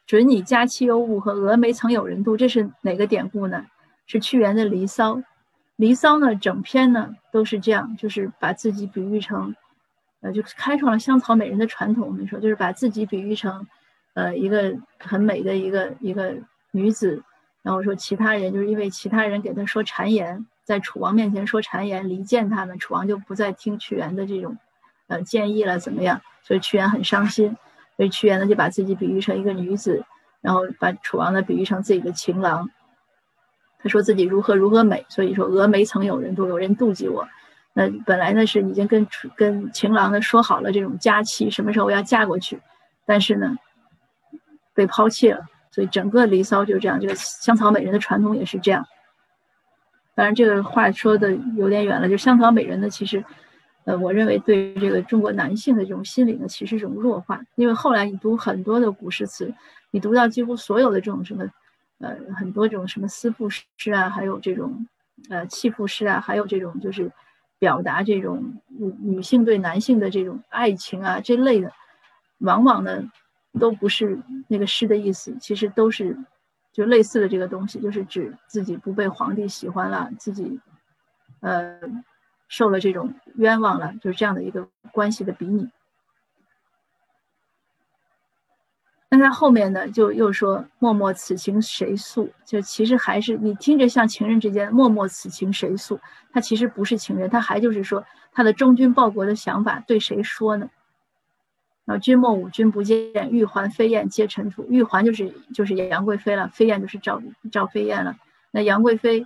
[0.07, 3.67] 准你佳期尤物和峨眉曾有人度，这是哪个典故呢？
[4.07, 5.15] 是屈原的《离骚》。
[5.77, 9.55] 《离骚》呢，整篇呢都是这样，就是把自己比喻成。
[10.27, 12.05] 呃，就开创了香草美人的传统。
[12.05, 13.65] 我们说，就是把自己比喻成，
[14.15, 16.35] 呃，一个很美的一个一个
[16.73, 17.23] 女子，
[17.63, 24.59] 然后说其他人就是因为其他人给他说谗言，在楚王面前说谗言，离间他们，楚王就不再听屈原的这种，
[25.07, 26.21] 呃，建议了，怎么样？
[26.43, 27.57] 所以屈原很伤心，
[27.97, 30.05] 所以屈原呢就把自己比喻成一个女子，
[30.41, 32.69] 然后把楚王呢比喻成自己的情郎，
[33.79, 37.29] 他说自己如何如何美，所以说峨眉曾有人妒，有人妒忌我。
[37.79, 39.07] 那本来呢是已经跟
[39.37, 42.59] 跟情郎呢说好了这种佳期什么时候要嫁过去，
[43.05, 43.55] 但是呢
[44.73, 46.99] 被抛弃了，所以整个《离骚》就这样。
[46.99, 48.83] 这个香草美人的传统也是这样。
[50.15, 53.23] 当然这个话说的有点远了，就香草美人呢，其实，
[53.85, 57.43] 呃，我认为对这个中国男性的这种心理呢，其实是一种弱化。
[57.57, 59.53] 因为后来你读很多的古诗词，
[59.91, 61.45] 你读到几乎所有的这种什么，
[61.99, 64.87] 呃，很多这种什么思妇诗啊，还有这种
[65.29, 67.13] 呃弃妇诗啊，还有这种就是。
[67.59, 71.73] 表达这种女女性对男性的这种爱情啊这类的，
[72.39, 73.11] 往往呢
[73.59, 76.17] 都不是那个诗的意思，其实都是
[76.73, 80.61] 就类似的这个东西，就是指自己不被皇帝喜欢了，自己
[81.41, 81.81] 呃
[82.49, 85.69] 受了这种冤枉了，就是这样的一个关系的比拟。
[89.09, 96.01] 那他后面呢，就又说“默默此情谁诉”，就其实还是你听着像情人之间“默默此情谁诉”，
[96.35, 100.69] 他其实不是情人，他还就是说他的忠君报国的想法对谁说呢？
[101.85, 104.67] 啊，君莫舞，君不见，玉环飞燕皆尘土。
[104.69, 108.17] 玉环就是就是杨贵妃了，飞燕就是赵赵飞燕了。
[108.51, 109.25] 那杨贵妃，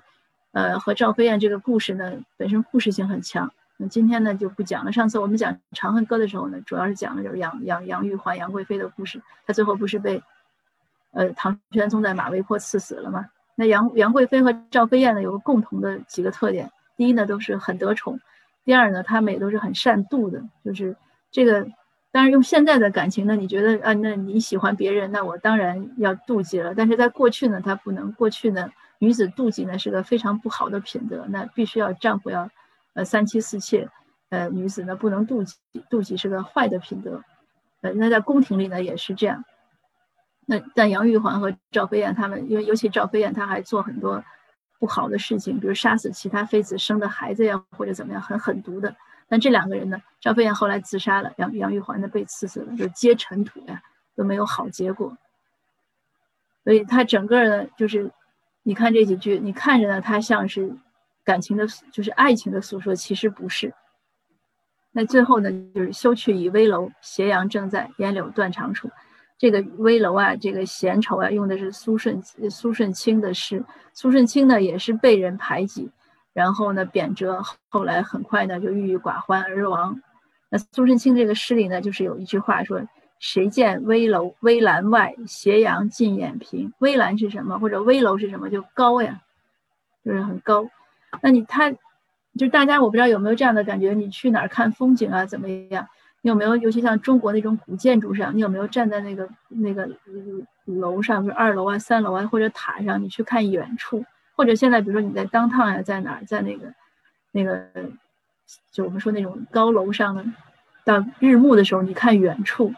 [0.53, 3.51] 呃，和赵飞燕这个故事呢，本身故事性很强。
[3.83, 4.93] 那今天呢就不讲了。
[4.93, 9.22] 上次我们讲《长恨歌》的时候呢，主要是讲的就是杨杨杨玉环、杨贵妃的故事。
[9.47, 10.22] 她最后不是被，
[11.12, 13.31] 呃，唐玄宗在马嵬坡赐死了吗？
[13.55, 18.18] 那杨杨贵妃和赵飞燕呢有个共同的几个特点：第一呢都是很得宠；
[18.66, 20.43] 第二呢她们也都是很善妒的。
[20.62, 20.95] 就是
[21.31, 21.66] 这个，
[22.12, 26.74] 当然用现在的感情呢，你觉得啊，那你喜欢别人，那我当然要妒忌了。
[26.74, 28.12] 但是在过去呢，她不能。
[28.12, 28.68] 过去呢，
[28.99, 32.51] 女子妒忌呢是个非常不好的品德，那必须要丈夫要。
[32.95, 33.88] 呃，三妻四妾，
[34.30, 35.57] 呃，女子呢不能妒忌，
[35.91, 37.22] 妒忌是个坏的品德。
[37.82, 39.45] 呃，那在宫廷里呢也是这样。
[40.47, 44.22] 那但杨玉环和赵飞燕他们，因为尤其赵飞燕，她还做很多
[44.78, 48.97] 不好的事情，比如杀死其他妃子生的孩子呀，或者怎么样，很狠毒的。
[49.28, 53.80] 但这两个人呢，赵飞燕后来自杀了，杨杨玉环呢被刺死了，就皆尘土呀，
[54.16, 55.16] 都没有好结果。
[56.64, 58.11] 所以他整个呢，就是
[58.64, 60.76] 你看这几句，你看着呢，它像是
[61.31, 63.72] 感情的，就是爱情的诉说，其实不是。
[64.91, 68.91] 那最后呢，就是休去以危楼，斜阳正在，烟柳断肠处。
[69.39, 72.20] 这个危楼啊，这个闲愁啊，用的是苏舜
[72.51, 73.64] 苏舜钦的诗。
[73.95, 75.89] 苏舜钦呢，也是被人排挤，
[76.33, 80.03] 然后呢贬谪，后来很快呢就郁郁寡欢而亡。
[80.49, 82.83] 那苏舜钦这个诗里呢，就是有一句话说
[83.20, 87.61] ：“谁见危楼危栏外，斜阳近眼平。”危栏是什么？
[87.61, 88.51] 或者危楼是什么？
[88.51, 89.20] 就高呀，
[90.05, 90.68] 就是很高。
[91.22, 91.72] 那你他。
[92.38, 95.84] 就大家，我不知道有没有这样的感觉，你去哪儿看风景啊，怎么样？
[96.22, 99.90] 你有没有，尤其像中国那种古建筑上，你有没有站在那个那个
[100.64, 104.04] 楼上，比如二楼啊、三楼啊，或者塔上，你去看远处？
[104.36, 106.72] 或者现在，比如说你在当趟呀，在哪儿，在那个
[107.32, 107.68] 那个，
[108.70, 110.24] 就我们说那种高楼上呢，
[110.84, 112.72] 到日暮的时候，你看远处，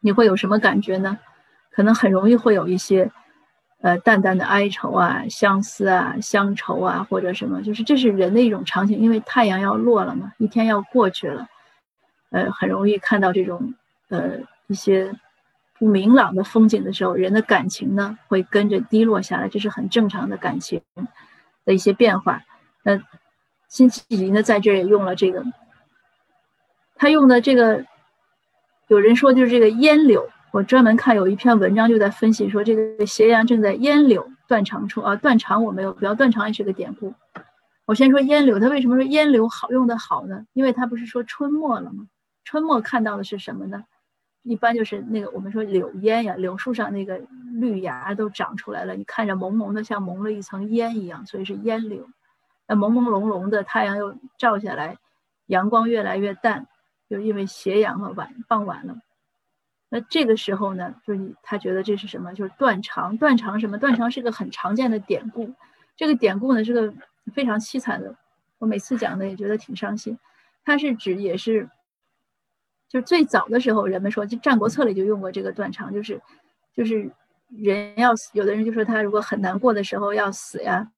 [0.00, 1.18] 你会有什么感觉呢？
[1.70, 3.10] 可能很容易会有一些。
[3.82, 11.48] 呃，淡淡的哀愁啊，相思啊，乡愁啊，或者什么，就是这是人的一种场景，因为太阳要落了嘛，一天要过去了，
[12.30, 13.74] 呃，很容易看到这种
[14.08, 15.12] 呃一些
[15.80, 20.80] 不明朗的风景的时候，人的感情呢会跟着低落下来，这是很正常的感情
[21.64, 22.40] 的一些变化。
[22.84, 23.00] 那
[23.66, 25.42] 辛弃疾呢，在这也用了这个，
[26.94, 27.84] 他用的这个，
[28.86, 30.30] 有人说就是这个烟柳。
[30.52, 37.14] 我专门看有一篇文章就在分析说，这个斜阳正在烟柳断肠处啊，断肠我没有，比较断肠也是个典故。
[37.86, 40.44] 我先说烟柳，它为什么说烟柳好用的好呢？
[40.52, 42.06] 因为它不是说春末了吗？
[42.44, 43.84] 春末看到的是什么呢？
[44.42, 47.18] 一般就是那个我们说柳烟呀，柳树上那个
[47.54, 52.06] 绿芽都长出来了，你看着朦朦的，像蒙了一层烟一样，所以是烟柳。
[52.66, 54.98] 那朦朦胧胧的太阳又照下来，
[55.46, 56.66] 阳光越来越淡，
[57.08, 58.96] 就因为斜阳嘛，晚傍晚了。
[59.94, 62.32] 那这个时候呢，就是你他觉得这是什么？
[62.32, 63.76] 就是断肠，断肠什么？
[63.76, 65.52] 断肠是个很常见的典故。
[65.94, 66.94] 这个典故呢是个
[67.34, 68.16] 非常凄惨的，
[68.58, 70.18] 我每次讲的也觉得挺伤心。
[70.64, 71.68] 它是指也是，
[72.88, 76.18] 就是最早的时候，人们说就《战国策》里就用过这个断肠，就是
[76.74, 77.10] 就是
[77.48, 80.90] 人要死，有的人就说他如果很难过的时候要死呀，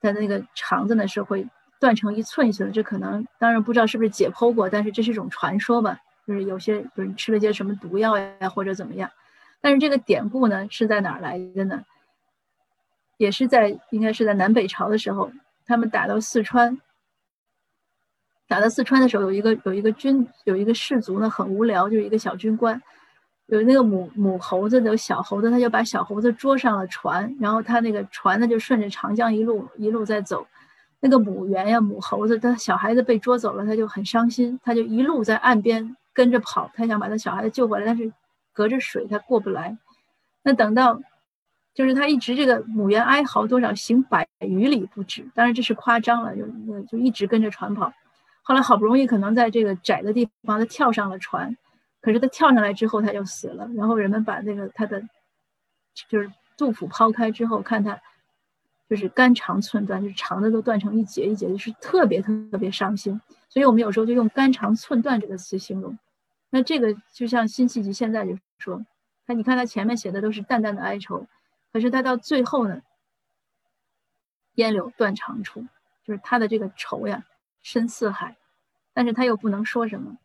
[0.00, 1.46] 他那个肠子呢是会
[1.78, 2.72] 断成一寸一寸。
[2.72, 5.98] 这可能当然不知道是不是解剖过，但是这是一种传说吧。
[6.26, 9.10] 就是有些，就是吃了些什么毒药呀，或者怎么样。
[9.60, 11.84] 但是这个典故呢，是在哪儿来的呢？
[13.18, 15.30] 也是在应该是在南北朝的时候，
[15.64, 16.80] 他们打到四川，
[18.48, 22.82] 打到四川的时候，有一个有一个军有一个士卒呢，很无聊，就是一个小军官，
[23.46, 30.46] 有那个母母猴子的小猴子，他就把小猴子捉上了船，然后他那个船呢就顺着长江一路一路在走。
[30.98, 35.96] 那个母猿呀，母猴子，他小孩子被捉走了，他就很伤心，他就一路在岸边。
[36.12, 38.12] 跟着跑，他想把他小孩子救回来，但是
[38.52, 39.76] 隔着水他过不来。
[40.42, 41.00] 那等到，
[41.74, 46.46] 就是他一直这个母猿哀嚎多少行百余里不止，当然这是夸张了，就
[46.82, 47.92] 就一直跟着船跑。
[48.42, 51.56] 后来好不容易可能在这个窄的地方，他跳上了船，
[52.00, 53.68] 可是他跳上来之后他就死了。
[53.76, 55.02] 然后人们把那个他的
[56.08, 57.98] 就是杜甫抛开之后，看他
[58.88, 63.20] 就是肝肠寸断，就是肠子都断成一节一节，就是特别特别伤心。
[63.48, 65.98] 所以我们有时候就用“肝肠寸断”这个词形容，
[66.50, 68.84] 那这个就像辛弃疾现在就说，
[69.26, 71.26] 他你看他前面写的都是淡淡的哀愁，
[71.72, 72.82] 可是他到最后呢
[74.56, 75.66] ，“烟柳断肠处”，
[76.04, 77.24] 就是他的这个愁呀
[77.62, 78.36] 深似海，
[78.92, 80.18] 但是他又不能说什么，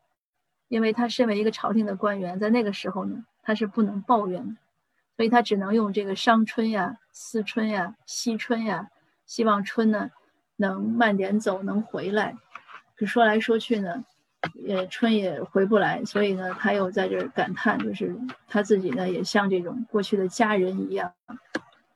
[0.68, 4.56] 因为他身为一个朝廷的官员，在那个时候呢，他是不能抱怨的，
[5.18, 8.88] 所以他只能用这个伤春呀、思春呀、惜春呀，
[9.26, 10.12] 希望春呢
[10.56, 12.38] 能慢点走，能回来。
[12.96, 14.06] 就说来说去呢，
[14.54, 18.16] 也春也回不来，所以呢，他又在这儿感叹，就是
[18.48, 21.12] 他自己呢，也像这种过去的家人一样，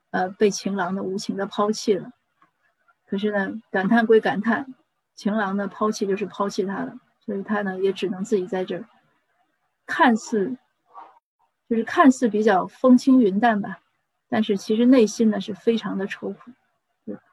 [0.10, 2.12] 呃，被情郎呢无情的抛弃了。
[3.08, 4.74] 可是呢，感叹归感叹，
[5.14, 8.86] 情郎呢抛弃就是抛弃他了，所以他呢也只能自己在这儿，
[9.86, 10.58] 看似
[11.72, 13.80] 就是看似比较风轻云淡吧，
[14.28, 16.52] 但是其实内心呢是非常的愁苦。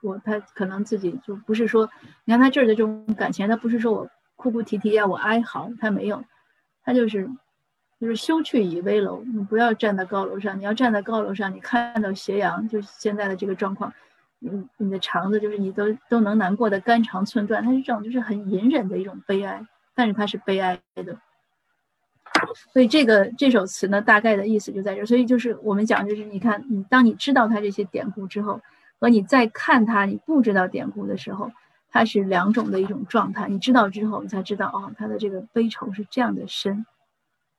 [0.01, 1.89] 我他可能自己就不是说，
[2.23, 6.23] 你看他这儿的这种感情，他不是说我哭哭啼啼呀，我哀嚎，他没有，
[6.85, 7.29] 他就是
[7.99, 13.93] 就是休去倚危楼，你不要站在高楼上，你要站在高楼上，你看到斜阳，就是现在的这个状况，
[14.39, 21.17] 你你的肠子就是你都都能难过的肝肠寸断，他是这种就是很隐忍的一种悲哀，但是他是悲哀的，
[22.73, 28.61] 所以这个这首词呢，大概的意思就在这，所以就是我们讲就是你看你当你知道他这些典故之后。
[29.01, 31.53] 和你再看它，你不知道典故的时候，
[31.89, 33.47] 它是两种的一种状态。
[33.47, 36.85] 你知道之后，你才知道哦，他的这个悲愁是这样的深，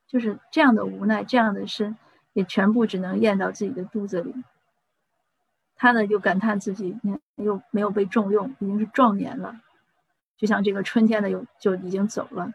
[0.06, 1.96] 就是这样的无奈，这样的深，
[2.34, 4.34] 也全部只能咽到自己的肚子里。
[5.76, 9.58] 他呢就感叹自己，你看又没有被重用，已经是壮年了，
[10.36, 12.52] 就像这个春天的又就已经走了。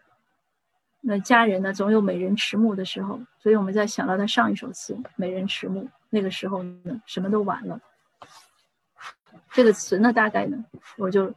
[1.08, 7.80] 那家人呢，总有美人迟暮的时候，所以我们在想到他上一首词《美人迟暮》，那个时候呢，什么都晚了。
[9.52, 10.64] 这个词呢，大概呢，
[10.98, 11.32] 我就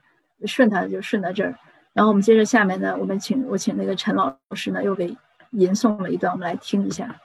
[0.46, 1.54] 顺它就顺到这儿。
[1.94, 5.16] 然后我们接着下面呢，我们请我请那个陈老师呢，又给
[5.52, 7.16] 吟诵了一段，我们来听一下。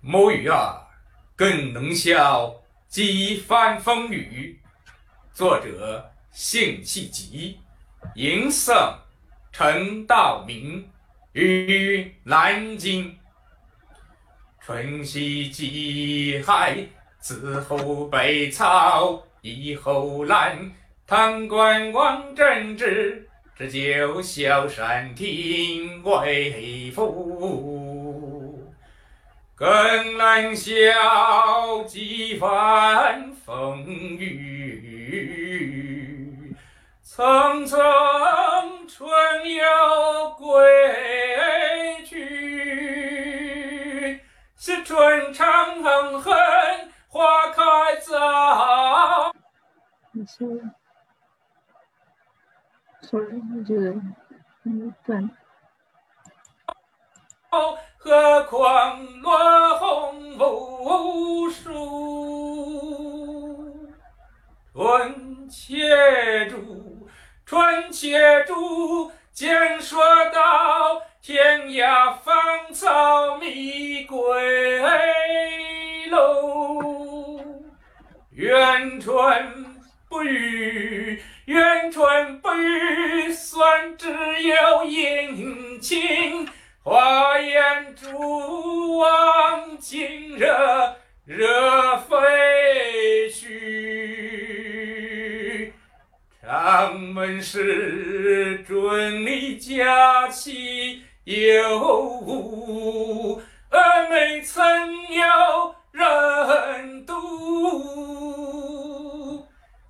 [0.00, 0.88] 某鱼儿
[1.36, 2.52] 更能消
[2.88, 4.58] 几番风雨。
[5.34, 7.58] 作者：辛弃疾。
[8.14, 8.94] 吟诵：
[9.50, 10.86] 陈道明。
[11.32, 13.16] 于南京。
[14.60, 16.76] 春熙几海，
[17.18, 20.70] 自后北草，以后兰。
[21.06, 23.26] 唐官王政之，
[23.56, 28.62] 置酒萧山亭为赋。
[29.54, 34.91] 更难消几番风雨。
[37.04, 37.76] 匆匆
[38.88, 39.04] 春
[39.54, 40.46] 又归
[42.06, 42.16] 去，
[44.56, 46.34] 是春长恨恨
[47.08, 47.62] 花开
[47.96, 49.32] 早。
[50.12, 50.48] 你说，
[53.02, 53.20] 说
[53.66, 53.94] 这个
[54.64, 55.30] 嗯段。
[57.98, 61.70] 何况落红无数。
[64.74, 67.06] 春且住，
[67.44, 72.34] 春且住，见说道，天涯芳
[72.72, 74.86] 草迷归
[76.08, 77.66] 路。
[78.30, 79.76] 愿春
[80.08, 84.08] 不语，愿春不语，算只
[84.42, 86.48] 有殷勤。
[86.82, 94.62] 花烟烛望尽热，热飞去。
[96.42, 103.40] 长门市准你佳期有无？
[103.70, 104.62] 峨眉曾
[105.12, 107.14] 有人渡。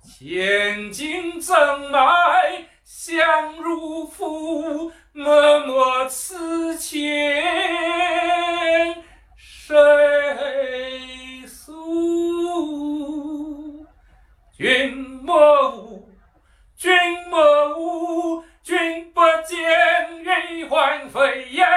[0.03, 1.99] 千金赠买
[2.83, 4.91] 相如赋。
[5.15, 6.99] 脉脉此情
[9.35, 9.75] 谁
[14.55, 16.09] 君莫误，
[16.75, 16.91] 君
[17.29, 17.39] 莫
[17.77, 19.59] 误，君不见
[20.23, 21.67] 玉环飞燕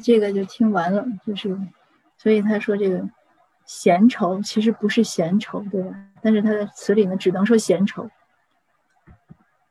[0.00, 1.56] 这个就听完了，就是，
[2.18, 3.08] 所以他说这个
[3.64, 5.94] 闲愁其实不是闲愁，对吧？
[6.22, 8.08] 但是他的词里呢，只能说闲愁。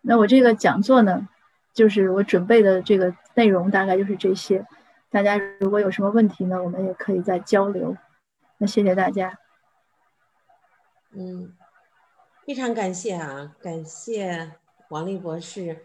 [0.01, 1.27] 那我这个讲座呢？
[1.72, 4.65] 就是我准备的这个内容大概就是这些，
[5.10, 7.95] 大家如果有什么问题呢，我们也可以再交流。
[8.57, 9.38] 那谢谢大家。
[11.11, 11.53] 嗯，
[12.45, 14.51] 非常感谢啊，感谢
[14.89, 15.77] 王丽博士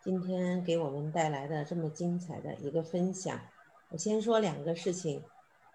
[0.00, 3.38] 今天给我们带来的这么精彩的一个分享。
[3.94, 5.22] 我先说两个事情，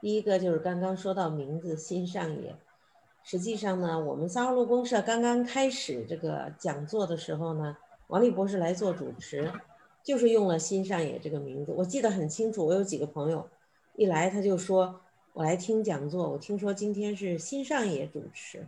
[0.02, 2.54] 第一个就是刚刚说到名字新上野，
[3.24, 7.78] 实际上呢，我们三号路公社刚刚开始这个讲座的时候呢。
[8.08, 9.50] 王立博士来做主持，
[10.04, 12.66] 就是用了“新上野”这个名字，我记得很清楚。
[12.66, 13.48] 我有几个朋友
[13.96, 15.00] 一来，他就说
[15.32, 18.68] ：“我来听讲座，我听说今天是新上野主持。”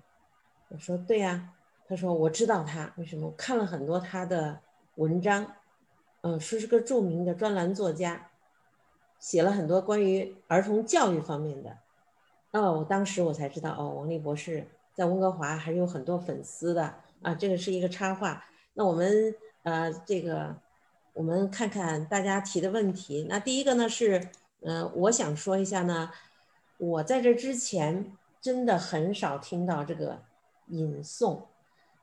[0.70, 1.50] 我说：“对呀。”
[1.90, 3.30] 他说：“我知道他为什么？
[3.32, 4.62] 看了很多他的
[4.96, 5.56] 文章，
[6.22, 8.31] 嗯，说是个著名的专栏作家，
[9.22, 11.78] 写了很多关于儿童教育方面的。”
[12.52, 17.34] 哦，我当时我才知道，哦，王丽博士在温哥华还是有很多粉丝的啊。
[17.34, 18.44] 这个是一个插画。
[18.74, 19.34] 那我们
[19.64, 20.54] 呃，这个
[21.14, 23.26] 我们看看大家提的问题。
[23.30, 24.28] 那第一个呢是，
[24.60, 26.12] 呃，我想说一下呢，
[26.78, 30.20] 我在这之前真的很少听到这个
[30.68, 31.44] 吟诵。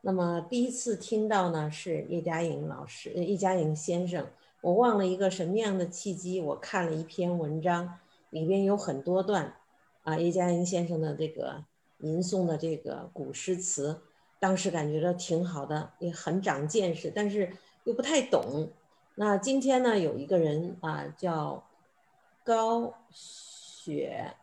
[0.01, 4.27] 那么第一次听到呢是叶嘉莹老师，叶嘉莹先生。
[4.61, 7.99] 我忘了一个什么样的契机，我看了一篇文章，
[8.31, 9.55] 里边有很多段，
[10.03, 11.65] 啊，叶嘉莹先生的这个
[11.99, 14.03] 吟诵的这个古诗词，
[14.39, 17.53] 当时感觉到挺好的，也很长见识，但是
[17.85, 18.71] 又不太懂。
[19.15, 21.65] 那今天呢，有一个人啊，叫
[22.45, 24.35] 高雪。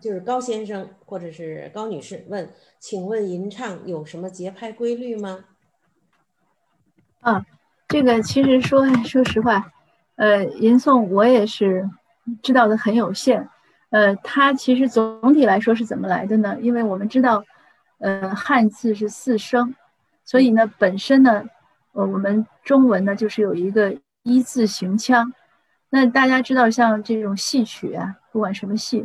[0.00, 5.44] 就是高先生或者是高女士问，请问吟唱有什么节拍规律吗？
[7.20, 7.44] 啊，
[7.90, 9.68] 这个其实说说实话，
[10.14, 11.90] 呃，吟诵我也是
[12.40, 13.48] 知道的很有限。
[13.90, 16.56] 呃，它其实总体来说是怎么来的呢？
[16.60, 17.42] 因为我们知道，
[17.98, 19.74] 呃，汉字是四声，
[20.24, 21.44] 所以呢，本身呢，
[21.90, 25.32] 呃，我们中文呢就是有一个一字行腔。
[25.88, 29.04] 那大家知道，像这种戏曲啊，不管什么戏。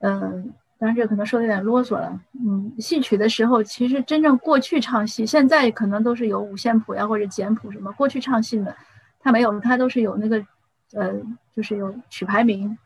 [0.00, 2.20] 嗯，当然这可能说的有点啰嗦了。
[2.32, 7.90] 嗯，戏曲的时候，其实真正过去唱戏，现在可能都是有五线谱呀或者简谱什么。
[7.92, 8.74] 过去唱戏呢，
[9.18, 10.44] 它没有，它都是有那个，
[10.92, 11.14] 呃，
[11.54, 12.76] 就是有曲牌名，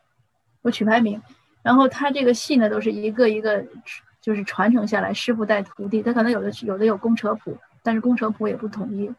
[0.62, 1.20] 有曲牌名。
[1.62, 3.64] 然后它这个戏呢，都是一个一个，
[4.20, 6.00] 就是传承下来，师傅带徒弟。
[6.00, 9.12] 他可能有的有的有工程谱，但是工程谱也不统一。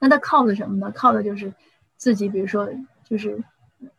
[0.00, 0.90] 那他靠的什么呢？
[0.92, 1.52] 靠的就是
[1.96, 2.68] 自己，比如说
[3.04, 3.40] 就是。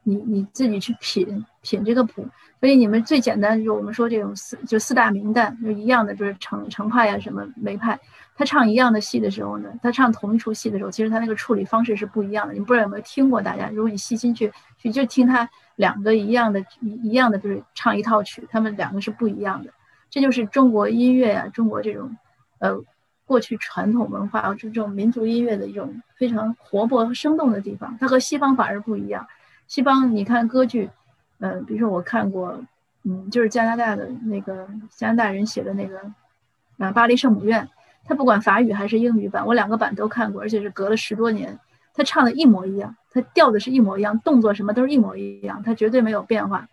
[0.03, 2.27] 你你自己去品品这个谱，
[2.59, 7.99] 所以你们最简单就我们说这种四就四大名旦就一样的，就是程程派呀什么梅派，
[8.35, 12.53] 他唱一样的戏的时候呢，他唱同一出戏的时候，其实他那个处理方式是不一样的。
[12.53, 13.41] 你不知道有没有听过？
[13.41, 19.71] 大家如果你细心去去就听他两个一样的一一样的就是唱一套曲，他们两个是不一样的。
[20.09, 22.15] 这就是中国音乐啊，中国这种
[22.59, 22.79] 呃
[23.25, 29.27] 过去传统文化这种民族音乐的一种非常活泼生动的地方，它和西方反而不一样。
[29.67, 30.89] 西方，你看歌剧，
[31.39, 32.63] 呃，比如说我看过，
[33.03, 35.99] 嗯，就是加拿大的那个加拿大人写的那个，
[36.77, 37.67] 啊，巴黎圣母院，
[38.05, 41.59] 他不管法语还是英语版，我两个版都看过，而且是隔了十多年，
[41.93, 46.67] 他唱的一模一样，他调的是一模一样，动作什么都是一模一样，他绝对没有变化。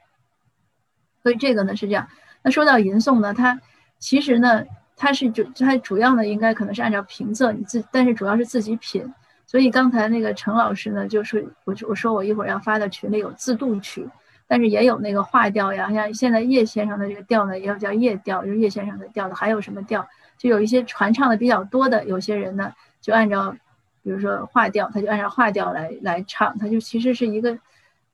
[1.23, 2.09] 所以这个呢是这样。
[2.43, 3.60] 那说到吟诵呢，它
[3.98, 4.64] 其实呢，
[4.97, 9.14] 它是主，它主要呢应该可能是按照平仄，你自，但是主要是自己品。
[9.52, 14.08] 所以刚才那个陈老师呢，就是我我说我一会儿要发到群里有自度曲，
[14.46, 20.08] 但是也有那个画调呀，像现在叶先生的这个调呢，也有叫叶调，就是叶先生的调的，还有什么调？
[20.38, 22.72] 就有一些传唱的比较多的，有些人呢
[23.02, 23.54] 就按照，
[24.02, 27.58] 比如说画调，他就按照画调来来唱，他就其实是一个，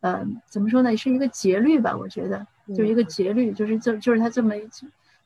[0.00, 1.96] 呃，怎么说呢，是一个节律吧？
[1.96, 2.44] 我觉得
[2.76, 4.68] 就一个节律，就是就就是他这么一，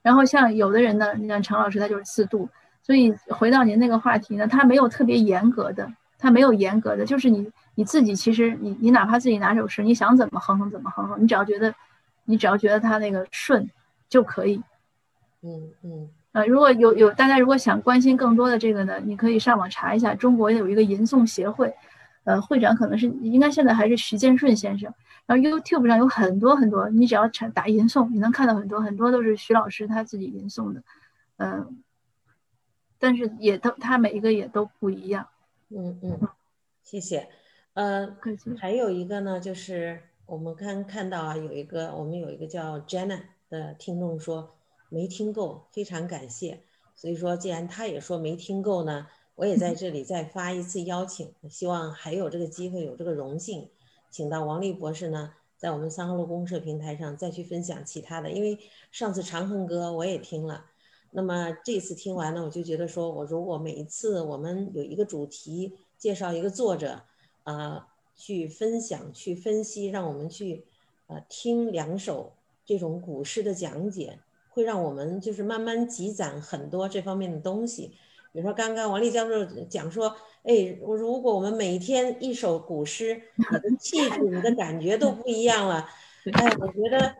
[0.02, 2.50] 然后像有的人呢，你像陈老师他就是自度，
[2.82, 5.90] 所以回到您那个话题呢，他没有特别严格的。
[6.22, 11.74] 它没有严格的，就是你你自己，其实你你哪怕自己拿首诗，你想怎么哼哼怎么哼哼，你只要觉得，
[12.26, 13.68] 你只要觉得它那个顺
[14.08, 14.62] 就可以。
[15.42, 16.08] 嗯嗯。
[16.30, 21.74] 呃，如果有有大家如果想关心更多的这个呢，你可以上网查一下，中国有一个吟诵协会，
[22.22, 24.94] 呃，会长可能是应该现在还是徐建顺先生。
[25.26, 30.82] 然后 YouTube 上有很多很多，你只要查打吟诵，你能看到很多很多都是徐老师他自己吟诵的，
[31.38, 31.82] 嗯，
[32.98, 35.26] 但是也都他每一个也都不一样。
[35.74, 36.20] 嗯嗯，
[36.82, 37.28] 谢谢。
[37.74, 38.16] 呃，
[38.58, 44.54] 还有一个呢，就是我们刚看到啊，有一个我们有一个叫 Jenna 的听众说
[44.90, 46.60] 没听够，非常感谢。
[46.94, 53.70] 所以说，既然他也说没听够呢，我也在这里再发一次邀请，希望还有这个机会，有这个荣幸，
[54.10, 58.30] 请到王丽博士呢，在我们三号路公社平台上再去分享其他的。
[58.30, 58.58] 因为
[58.90, 60.66] 上次《长恨歌》我也听了。
[61.14, 67.02] 那么这次听完呢，我就觉得说，我如果每一次我们有一个主题，介绍一个作者，
[67.42, 67.86] 啊，
[68.16, 70.64] 去分享、去分析，让我们去，
[71.08, 72.32] 呃，听两首
[72.64, 77.88] 这种古诗的讲解，会让我们就是慢慢积攒很多这方面的东西。
[78.32, 85.86] 比如说刚刚王丽教授讲说，哎，我如果我们每天一首古诗，你的气质、你的感觉都不一样了，
[86.32, 87.16] 哎，我觉得。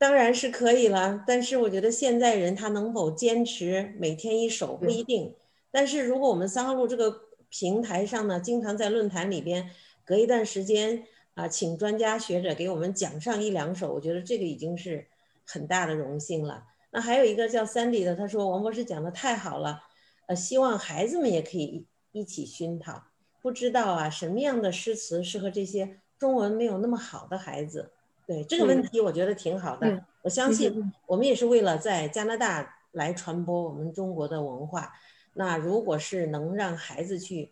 [0.00, 5.34] 当然是可以了，但是我觉得现在人他能否坚持每天一首不一定。
[5.70, 7.14] 但是如果我们三号路这个
[7.50, 9.68] 平台上呢，经常在论坛里边
[10.06, 11.04] 隔一段时间
[11.34, 15.06] 啊，请专家学者给我们讲上一两首，我觉得这个已经是
[15.44, 16.64] 很大的荣幸了。
[16.92, 19.82] 那还有一个叫 Sandy 的，他说王博士讲的太好了，
[20.28, 23.04] 呃，希望孩子们也可以一起熏陶。
[23.42, 27.92] 不知道啊，什么样的诗词适合这些中文没有那么好的孩子？
[28.30, 30.04] 对这个问题，我觉得挺好的。
[30.22, 34.92] 我相信我们也是为了在加拿大来传播我们中国的文化。
[35.34, 37.50] 那如果是能让孩子去，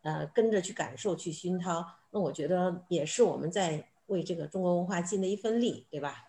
[0.00, 6.24] 呃，跟着去感受、去熏陶，那我觉得也是我们在为这个中国文化尽的一份力，对吧？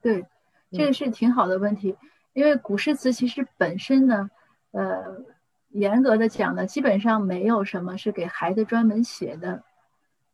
[0.00, 0.24] 对，
[0.72, 1.94] 这个是挺好的问题，
[2.32, 4.30] 因为古诗词其实本身呢，
[4.70, 5.22] 呃，
[5.72, 9.62] 严格的讲呢，基本上没有什么是给孩子专门写的。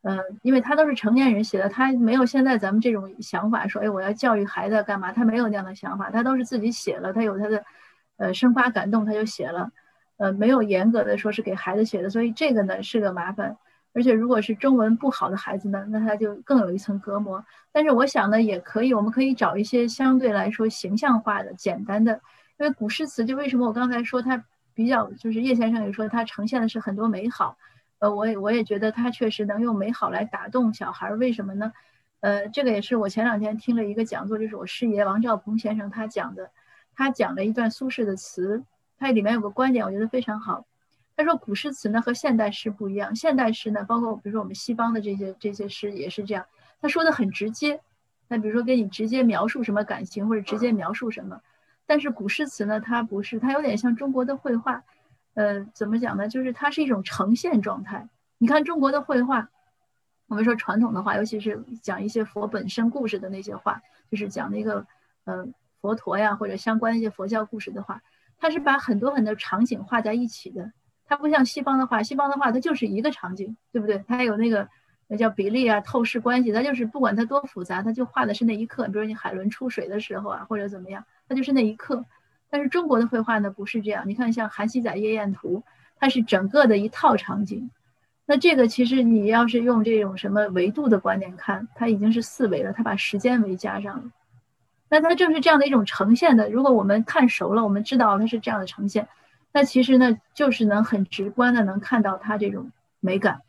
[0.07, 5.11] 嗯，因为他都是成年人写的，他没有现在咱们这种想法，说，哎，我要教育孩子干嘛？
[5.11, 7.65] 他没有那样的想法，他都是自己写了，他有他的，
[8.19, 9.73] 呃，生发感动，他就写了，
[10.19, 13.57] 呃，没有严格的说是给孩子写的，所以这个呢是个麻烦。
[13.95, 17.43] 而且如果是中文不好的孩子呢，那他就更有一层隔膜。
[17.73, 22.21] 但是我想呢，也可以，我们可以找一些相对来说形象化的、简单的，
[22.59, 24.45] 因为古诗词就为什么我刚才说它
[24.75, 27.57] 比较，就是叶先生也说它呈现的是很多美好。
[28.05, 31.73] 呃，我也我也觉得他确实能用美好来打动小孩，为什么呢？
[32.21, 36.51] 呃，这个也是我前两天听了一个讲座，就是我师爷王兆鹏先生他讲的，
[36.95, 38.63] 他讲了一段苏轼的词，
[38.99, 40.67] 他里面有个观点，我觉得非常好。
[41.17, 46.45] 他说古诗词呢和现代诗不一样，现代诗呢，包括比如说我们西方的这些这些诗也是这样，
[46.83, 47.81] 他说的很直接，
[48.29, 51.41] 那比如说给你直接描述什么感情或者直接描述什么，
[51.87, 54.85] 但是古诗词呢，它不是，它有点像中国的绘画。
[55.35, 56.29] 呃，怎么讲呢？
[56.29, 58.09] 就是它是一种呈现状态。
[58.39, 59.49] 你看中国的绘画，
[60.27, 64.87] 我们说传统的话，尤其是讲一些佛本身故事的那些画，就是讲那个
[65.25, 65.47] 呃
[65.81, 68.03] 佛陀呀或者相关一些佛教故事的话，
[68.39, 70.73] 它是把很多很多场景画在一起的。
[71.07, 74.05] 它不像西方的画，西方的画它就是一个场景，对不对？
[74.09, 74.69] 它有那个
[75.07, 78.87] 那叫比例啊、透视关系，它就是不管它多复杂，它就画的是那一刻。
[78.87, 82.05] 比如你海伦出水的时候啊，或者怎么样，它就是那一刻。
[82.55, 85.59] 但是中国的绘画呢不是这样，你看像《韩熙载夜宴图》，
[85.99, 87.69] 它是整个的一套场景。
[88.27, 94.05] 那这个其实你要是用这种什么维度的观点看，它已经是四维了，它把时间维加上了。
[94.89, 96.49] 那它正是这样的一种呈现的。
[96.49, 99.09] 如果我们看熟了，我们知道它是这样的呈现，
[99.51, 102.71] 那其实呢就是能很直观的能看到它这种
[103.01, 103.41] 美感。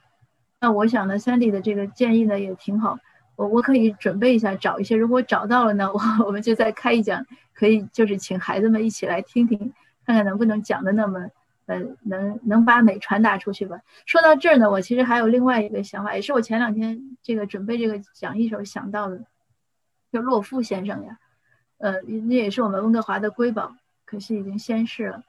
[0.60, 2.98] 那我想呢，Sandy 的这个建议呢也挺好。
[3.36, 4.96] 我我可以准备一下，找一些。
[4.96, 9.74] 如果找到了呢，我我们就再开一讲，可以就是请孩子们一起来听听，
[10.06, 11.30] 看看能不能讲的那么，
[11.66, 13.82] 呃，能能把美传达出去吧。
[14.06, 19.22] 说到这儿呢，我其实还有另外一个想法，也是我前两天这个准备这个讲义时候想到的，
[20.12, 21.18] 就洛夫先生呀，
[21.78, 23.76] 呃，那也是我们温哥华的瑰宝，
[24.06, 25.24] 可惜已经仙逝了。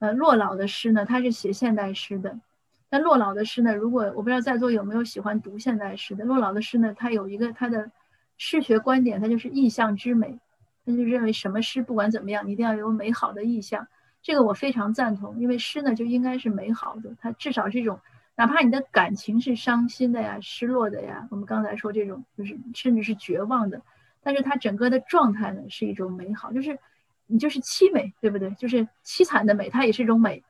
[0.00, 2.36] 呃，洛老的诗呢，他是写现代诗的。
[2.90, 3.74] 那骆老的诗呢？
[3.74, 7.90] 如果我不知道在座有没有喜欢读现代诗的，骆老的诗呢，他有一个他的
[8.36, 10.38] 诗学观点，他就是意象之美，
[10.86, 13.86] 他就认为什么诗不管怎么样，一定要有美好的意象。
[14.22, 17.98] 这个我非常赞同，因为诗呢就应该是美好的，它至少是一种，
[18.36, 23.82] 哪怕你的感情是伤心的呀、失落的呀，我们刚才说这种就是甚至是绝望的，
[24.22, 26.78] 但是它整个的状态呢是一种美好，就是
[27.26, 28.50] 你就是凄美，对不对？
[28.52, 30.42] 就是凄惨的美，它也是一种美，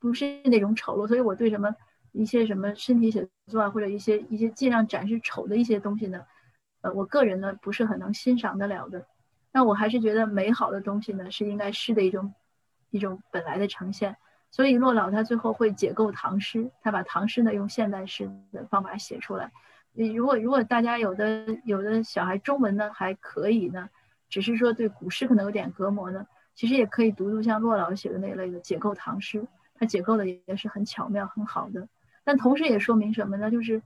[0.00, 1.72] 不是那种丑陋，所以我对什么
[2.12, 6.24] 一些什么身体写作啊，或者一些一些尽量展示丑的一些东西呢，
[6.80, 9.06] 呃，我个人呢不是很能欣赏得了的。
[9.52, 12.32] 那我还是觉得美好的东西呢是应该诗的一种
[12.90, 14.16] 一种本来的呈现。
[14.50, 19.52] 所以骆老他最后会解构唐诗，他把唐诗呢用现代诗的方法写出来。
[19.92, 23.88] 你如果如果大家有的有的小孩中文呢还可以呢，
[24.28, 29.46] 只是说对古诗可能有点隔膜呢，其实也可以读读像骆老写的那类的解构唐诗。
[29.80, 31.88] 它结构的也是很巧妙、很好的，
[32.22, 33.50] 但同时也说明什么呢？
[33.50, 33.80] 就是，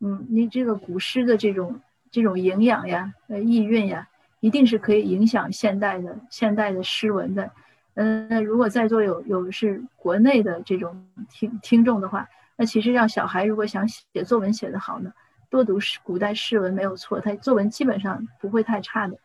[0.00, 1.78] 嗯，你这个古诗的这种
[2.10, 4.08] 这种营养呀、呃意蕴呀，
[4.40, 7.50] 一定是可以影响现代的现代的诗文的。
[7.92, 12.26] 嗯，那如果在座有有是国内的这种听听众的话，
[12.56, 15.12] 那其实让小孩如果想写作文写得好呢，
[15.50, 19.18] 多读诗古代诗文没有错，他作文基本上不会太差的。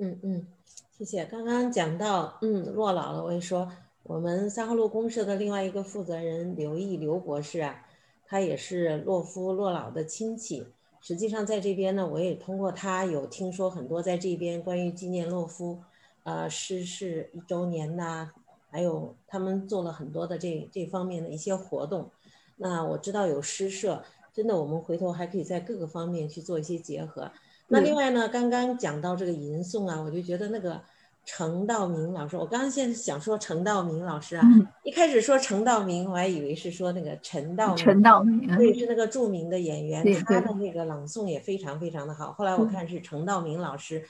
[0.00, 0.46] 嗯嗯，
[0.90, 1.24] 谢谢。
[1.26, 3.70] 刚刚讲到，嗯，落老了，我也说。
[4.10, 7.86] 我们三号路公社的另外一个负责人刘毅刘博士啊，
[8.26, 10.66] 他也是洛夫洛老的亲戚。
[11.00, 15.78] 实际上在这边呢，我也通过他有听说很多在这边关于纪念洛夫，
[16.24, 18.32] 呃，逝世一周年呐，
[18.68, 22.10] 还有他们做了很多的这这方面的一些活动。
[22.56, 27.30] 那我知道有诗社，真的我们回头还可以在各个方面去做一些结合。
[27.68, 30.82] 那另外呢，刚刚讲到这个吟诵啊，我就觉得那个。
[31.32, 34.44] 陈道明老师，我刚刚现在想说程道明老师啊，
[34.82, 42.32] 一开始说程道明，我还以为是说那个陈道明，陈道明，对，是那个著名的演员，他的那个朗诵也非常非常的好。
[42.32, 44.04] 后来我看是程道明老师，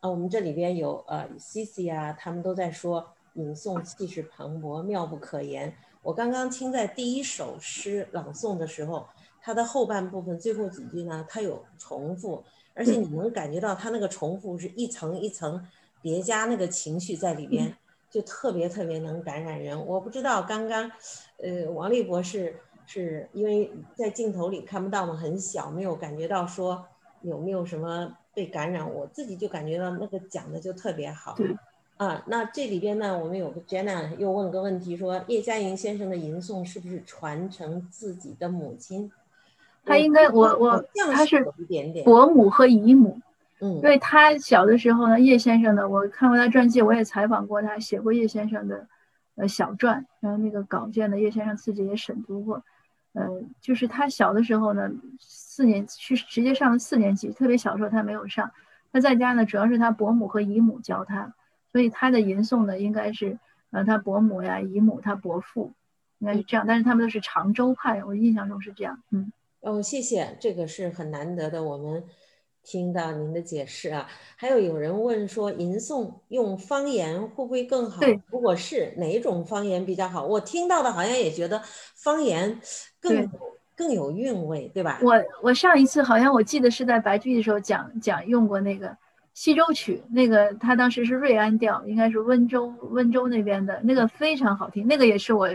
[0.00, 5.72] 啊，我们这里边有呃 C C 啊，他们都在说吟诵气势磅礴，妙不可言。
[6.02, 9.06] 我刚刚听在第一首诗朗诵的时候，
[9.40, 12.42] 它的后半部分最后几句呢，它有重复，
[12.74, 15.64] 而且你能感觉到它那个重复是一层一层。
[16.04, 17.74] 叠加那个情绪在里边，
[18.10, 19.86] 就特别特别能感染人。
[19.86, 20.92] 我不知道刚刚，
[21.38, 22.54] 呃，王丽博士
[22.84, 26.84] 是因为在镜头里看不到嘛，很小，没有感觉到说
[27.22, 28.92] 有没有什么被感染。
[28.92, 31.34] 我自己就感觉到那个讲的就特别好。
[31.96, 39.10] 啊，那这里边呢，我们有个 Jenna 又问个问题，说叶嘉莹先生的吟诵是不是传承自己的母亲？
[39.86, 43.18] 他应该，我我他是一点点伯母和姨母。
[43.64, 48.86] 嗯，因为他小的时候呢，叶先生呢，我看过他传记，我也采访过他，写过叶先生的
[49.36, 52.62] 呃小传，然后那个稿件呢，叶先生自己也审读过。
[53.14, 58.50] 嗯，就是他小的时候呢，四年去直接上了四年级，特别小时候他没有上，
[58.92, 61.32] 他在家呢，主要是他伯母和姨母教他。
[61.72, 63.36] 所以他的吟诵呢，应该是，
[63.72, 65.72] 呃，他伯母呀、姨母、他伯父，
[66.20, 66.64] 应该是这样。
[66.68, 69.02] 但是他们都是常州派，我印象中是这样。
[69.10, 72.04] 嗯，哦，谢谢，这个是很难得的，我们
[72.64, 74.08] 听到您的解释啊。
[74.34, 78.00] 还有有人问说，吟诵用方言会不会更好？
[78.00, 80.26] 对，如果是哪种方言比较好？
[80.26, 81.62] 我听到的好像也觉得
[81.94, 82.58] 方言
[82.98, 83.30] 更
[83.76, 84.98] 更有韵味，对吧？
[85.02, 88.96] 我我上一次好像我记得是在白居易的时候讲讲用过那个。
[89.36, 95.48] 西洲曲那个，他当时是瑞安调，应该是温州温州那边的那个非常好听，那个也是我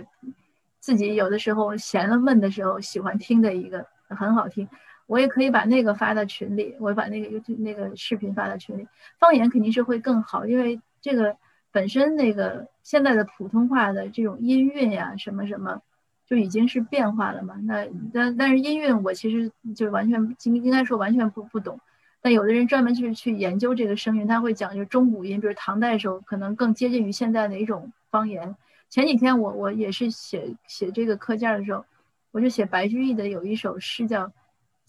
[0.82, 4.68] 自己有的时候闲了闷的时候喜欢听的一个，很好听。
[5.10, 8.88] 我也可以把那个发到群里，我把那个那个视频发到群里。
[9.18, 11.36] 方言肯定是会更好，因为这个
[11.72, 15.82] 本身那个现在的普通话的这种音韵呀，什么什么
[16.28, 17.56] 就已经是变化了嘛。
[17.64, 21.80] 那但但是音韵我其实就完全应应该说完全不不懂。
[22.22, 28.56] 但有的人专门就是去研究这个声韵，他会讲究中古音，比如唐代时候可能更接近于现在的一种方言。
[28.90, 31.84] 前几天我我也是写写这个课件的时候，
[32.30, 34.28] 我就写白居易的有一首诗叫《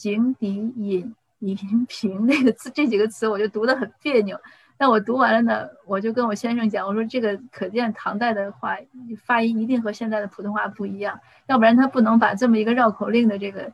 [0.00, 1.56] 井底饮银
[1.86, 4.38] 瓶》， 那个字这几个词我就读得很别扭。
[4.78, 8.78] 但我读完了呢，我就跟我先生讲，我说这个可见唐代的话
[9.26, 13.70] 发音一定和现在的普通话不一样，要不然他不能把这么一个绕口令的这个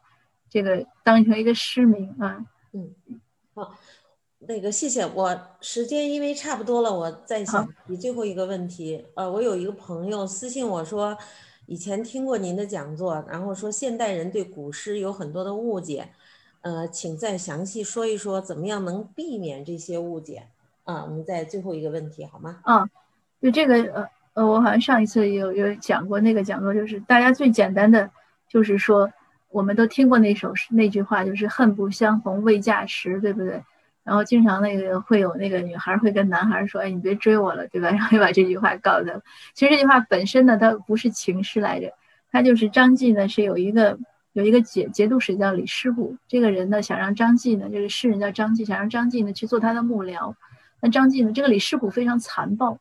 [0.50, 2.44] 这个当成一个诗名啊。
[2.72, 2.92] 嗯。
[3.54, 3.72] 好，
[4.40, 9.06] 那个谢谢我时间因为差不多了，我再想提最后一个问题。
[9.14, 11.16] 呃，我有一个朋友私信我说，
[11.66, 16.08] 以前听过您的讲座，然后说现代人对古诗有很多的误解，
[16.62, 20.48] 呃，请再详细说一说，怎么样能避免这些误解？
[20.84, 22.60] 啊，我们再最后一个问题好吗？
[22.62, 22.88] 啊，
[23.42, 28.10] 就这个呃呃，我好像上一次有有讲过那个讲座，就是大家最简单的，
[28.48, 29.12] 就是说。
[29.48, 33.62] 我们都听过那首诗，那句话就是“恨不相逢未嫁时”，对不对？
[34.06, 39.20] 然后经常那个会有那个女孩会跟男孩说：“哎，你别追我了，对吧？” 然后就把这句话告诉他。
[39.52, 41.92] 其实这句话本身呢，它不是情诗来着，
[42.30, 43.98] 它就是张继呢是有一个
[44.32, 50.34] 有一个节节度使叫李师古，这个人呢想让张继呢，就是诗人叫张继，想让张继呢去做他的幕僚。
[50.80, 52.78] 那张继呢，这个李师古非常残暴，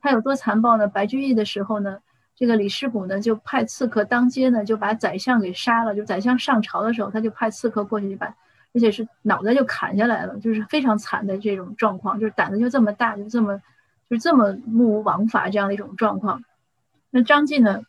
[0.00, 0.86] 他有多残暴呢？
[0.86, 1.98] 白居易的时候呢？
[2.34, 5.94] 这个李师古呢，就派刺客当街呢，就把宰相给杀了。
[5.94, 8.34] 就宰相上朝的时候，他就派刺客过去就把，
[8.74, 13.60] 而且是脑袋就砍下来了，就是非常惨的这种状况，就是胆子就这么大，就这么，
[14.08, 16.42] 就这么目无王法这样的一种状况。
[17.10, 17.82] 那张继呢，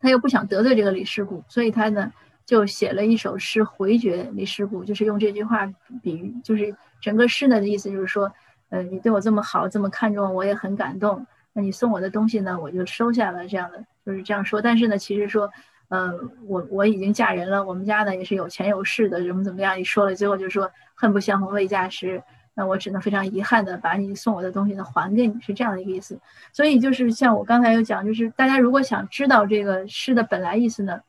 [0.00, 2.12] 他又不想得罪这个李师古，所以他呢
[2.44, 5.72] 就写了一首诗回绝李师古，就是用这句话
[6.02, 8.32] 比喻，就是整个诗呢的意思就是说，
[8.70, 11.26] 呃，你对我这么好，这么看重我，我也很感动。
[11.52, 13.46] 那你送我的东西呢，我就收下了。
[13.48, 14.60] 这样的就是这样说。
[14.60, 15.50] 但是呢，其实说，
[15.88, 16.12] 呃，
[16.46, 19.80] 我我已经嫁人了，我们家呢也是有钱有势的，怎么怎么样。
[19.80, 22.22] 一说了，最后就说恨不相逢未嫁时。
[22.54, 26.18] 那我只能非常遗憾的把你送我的东西呢还给你，是这样的一个意思。
[26.52, 31.00] 所以就是像我刚才有讲，就是大家如果想知道这个诗的本来意思呢，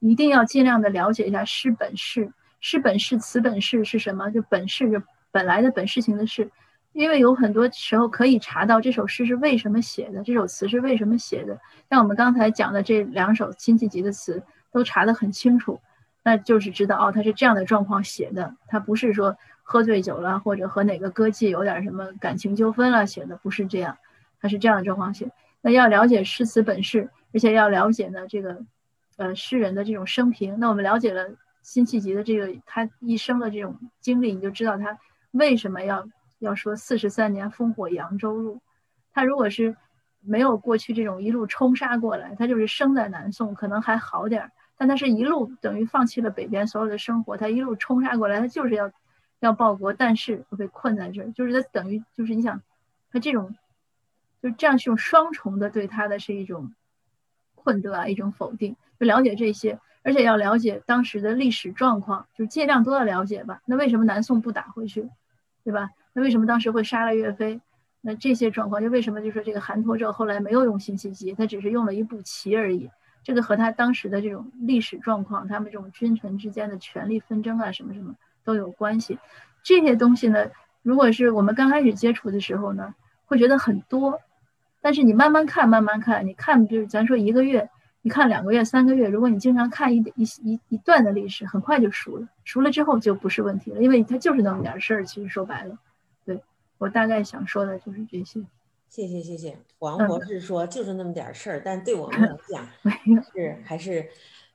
[0.00, 2.32] 一定要尽量的了解一下诗本事。
[2.60, 4.28] 诗本事，词本事是什么？
[4.30, 5.00] 就本事，就
[5.30, 6.50] 本来的本事情的事。
[6.92, 11.60] 因为有很多时候可以查到这首诗是为什么写的，这首词是为什么写的。
[11.88, 14.42] 像我们刚才讲的这两首辛弃疾的词，
[14.72, 15.80] 都查得很清楚，
[16.24, 23.96] 那就是知道哦，他是这样的状况写的，他不是说喝醉酒了或者和哪个歌妓有点什么感情纠纷了写的，不是这样，
[24.40, 25.30] 他是这样的状况写。
[25.60, 28.64] 那要了解诗词本事，而且要了解呢这个，
[29.18, 30.58] 呃，诗人的这种生平。
[30.58, 31.28] 那我们了解了
[31.62, 34.98] 辛弃疾的这个他一生的这种经历，你就知道他
[35.30, 36.08] 为什么要。
[36.38, 38.60] 要说四十三年烽火扬州路，
[39.12, 39.76] 他如果是
[40.20, 44.52] 没有过去这种一路冲杀过来，他就是生在南宋，可能还好点儿。
[44.76, 48.90] 但他是一路等于放弃了北边所有的生活，他一路冲杀过来，他就是要
[49.40, 52.62] 要报国，但是被困在这儿，就是他等于就是你想，
[53.10, 53.54] 他这种
[54.40, 56.72] 就是这样这种双重的对他的是一种
[57.56, 58.76] 困得啊，一种否定。
[59.00, 63.60] 就了解这些，而且要了解当时的历史状况，就尽量都要了解吧。
[63.64, 65.08] 那为什么南宋不打回去，
[65.62, 65.90] 对吧？
[66.18, 67.60] 那为什么当时会杀了岳飞？
[68.00, 72.90] 那这些状况，就为什么就说这个韩托胄后来没有用辛弃疾，他只是用了一步棋而已。
[73.22, 79.16] 这个和他当时的这种历史状况，他们这种君臣之间的权力纷争啊，什么什么都有关系。
[79.62, 80.50] 这些东西呢，
[80.82, 84.18] 如果是我们刚开始接触的时候呢，会觉得很多，
[84.80, 87.70] 但是你慢慢看，慢慢看，你看就是咱说一个月，
[88.02, 92.26] 你看两个月、三个月，如果你经常看一一一一段的历史，很快就熟了。
[92.42, 95.04] 熟了之后就不是问题了，因为它就是那么点事儿。
[95.04, 95.78] 其实说白了，
[96.78, 98.40] 我大概想说的就是这些。
[98.88, 102.66] 谢谢谢谢，王博士说就是那么点事儿，但对我们来 讲
[103.34, 104.08] 是还是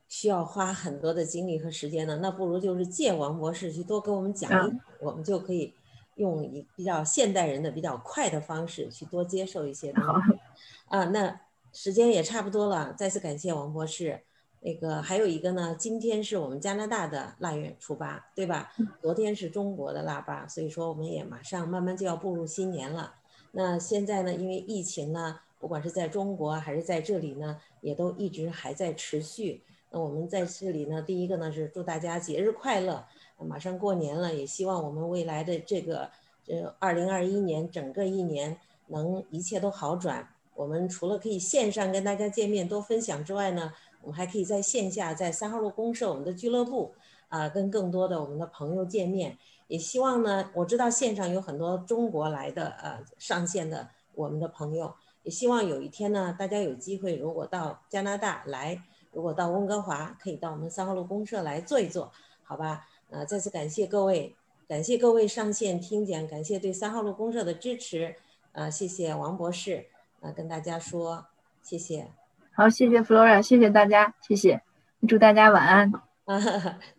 [0.08, 2.18] 需要花很多的精力和时间的。
[2.18, 5.72] 那不如就是借王博士去多给我们讲一讲，我们就可以
[6.16, 10.40] 用一比较现代人的比较快的方式去多接受一些东西。
[10.88, 11.40] 啊，那
[11.72, 14.22] 时间也差不多了，再次感谢王博士。
[14.66, 18.72] 那个还有一个呢，今天是我们加拿大的腊月初八，对吧？
[19.02, 23.14] 昨天是中国的腊八，所以说我们也马上慢慢就要步入新年了。
[23.52, 29.62] 那现在呢，因为疫情呢，不管是在中国还是在这里呢，也都一直还在持续。
[29.92, 33.06] 那我们在这里呢，第一个呢是祝大家节日快乐，
[33.38, 36.10] 马上过年了，也希望我们未来的这个
[36.42, 38.58] 这二零二一年整个一年
[38.88, 40.30] 能一切都好转。
[40.56, 43.74] 我们除了可以线上跟大家见面多分享之外呢，
[44.04, 46.94] 我们还可以在线下在三号路公社我们的俱乐部
[47.30, 49.38] 啊，跟更多的我们的朋友见面。
[49.68, 54.94] 也希望呢，我知道线上有很多中国来的呃上线的我们的朋友，
[55.24, 58.80] 也希望有一天呢，大家有机会如果到加拿大来，
[59.12, 62.12] 如果到温哥华，可以到我们三号路公社来坐一坐，
[62.44, 62.86] 好吧？
[63.10, 64.36] 呃，再次感谢各位，
[64.68, 68.16] 感谢各位上线听讲，感谢对三号路公社的支持，
[68.52, 69.86] 呃，谢谢王博士，
[70.20, 71.26] 呃，跟大家说
[71.64, 72.23] 谢谢。
[72.56, 74.62] 好，谢谢 Flora，谢谢大家，谢谢，
[75.08, 75.92] 祝大家晚安。
[76.26, 76.40] 啊，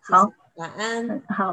[0.00, 1.52] 好，晚安，好。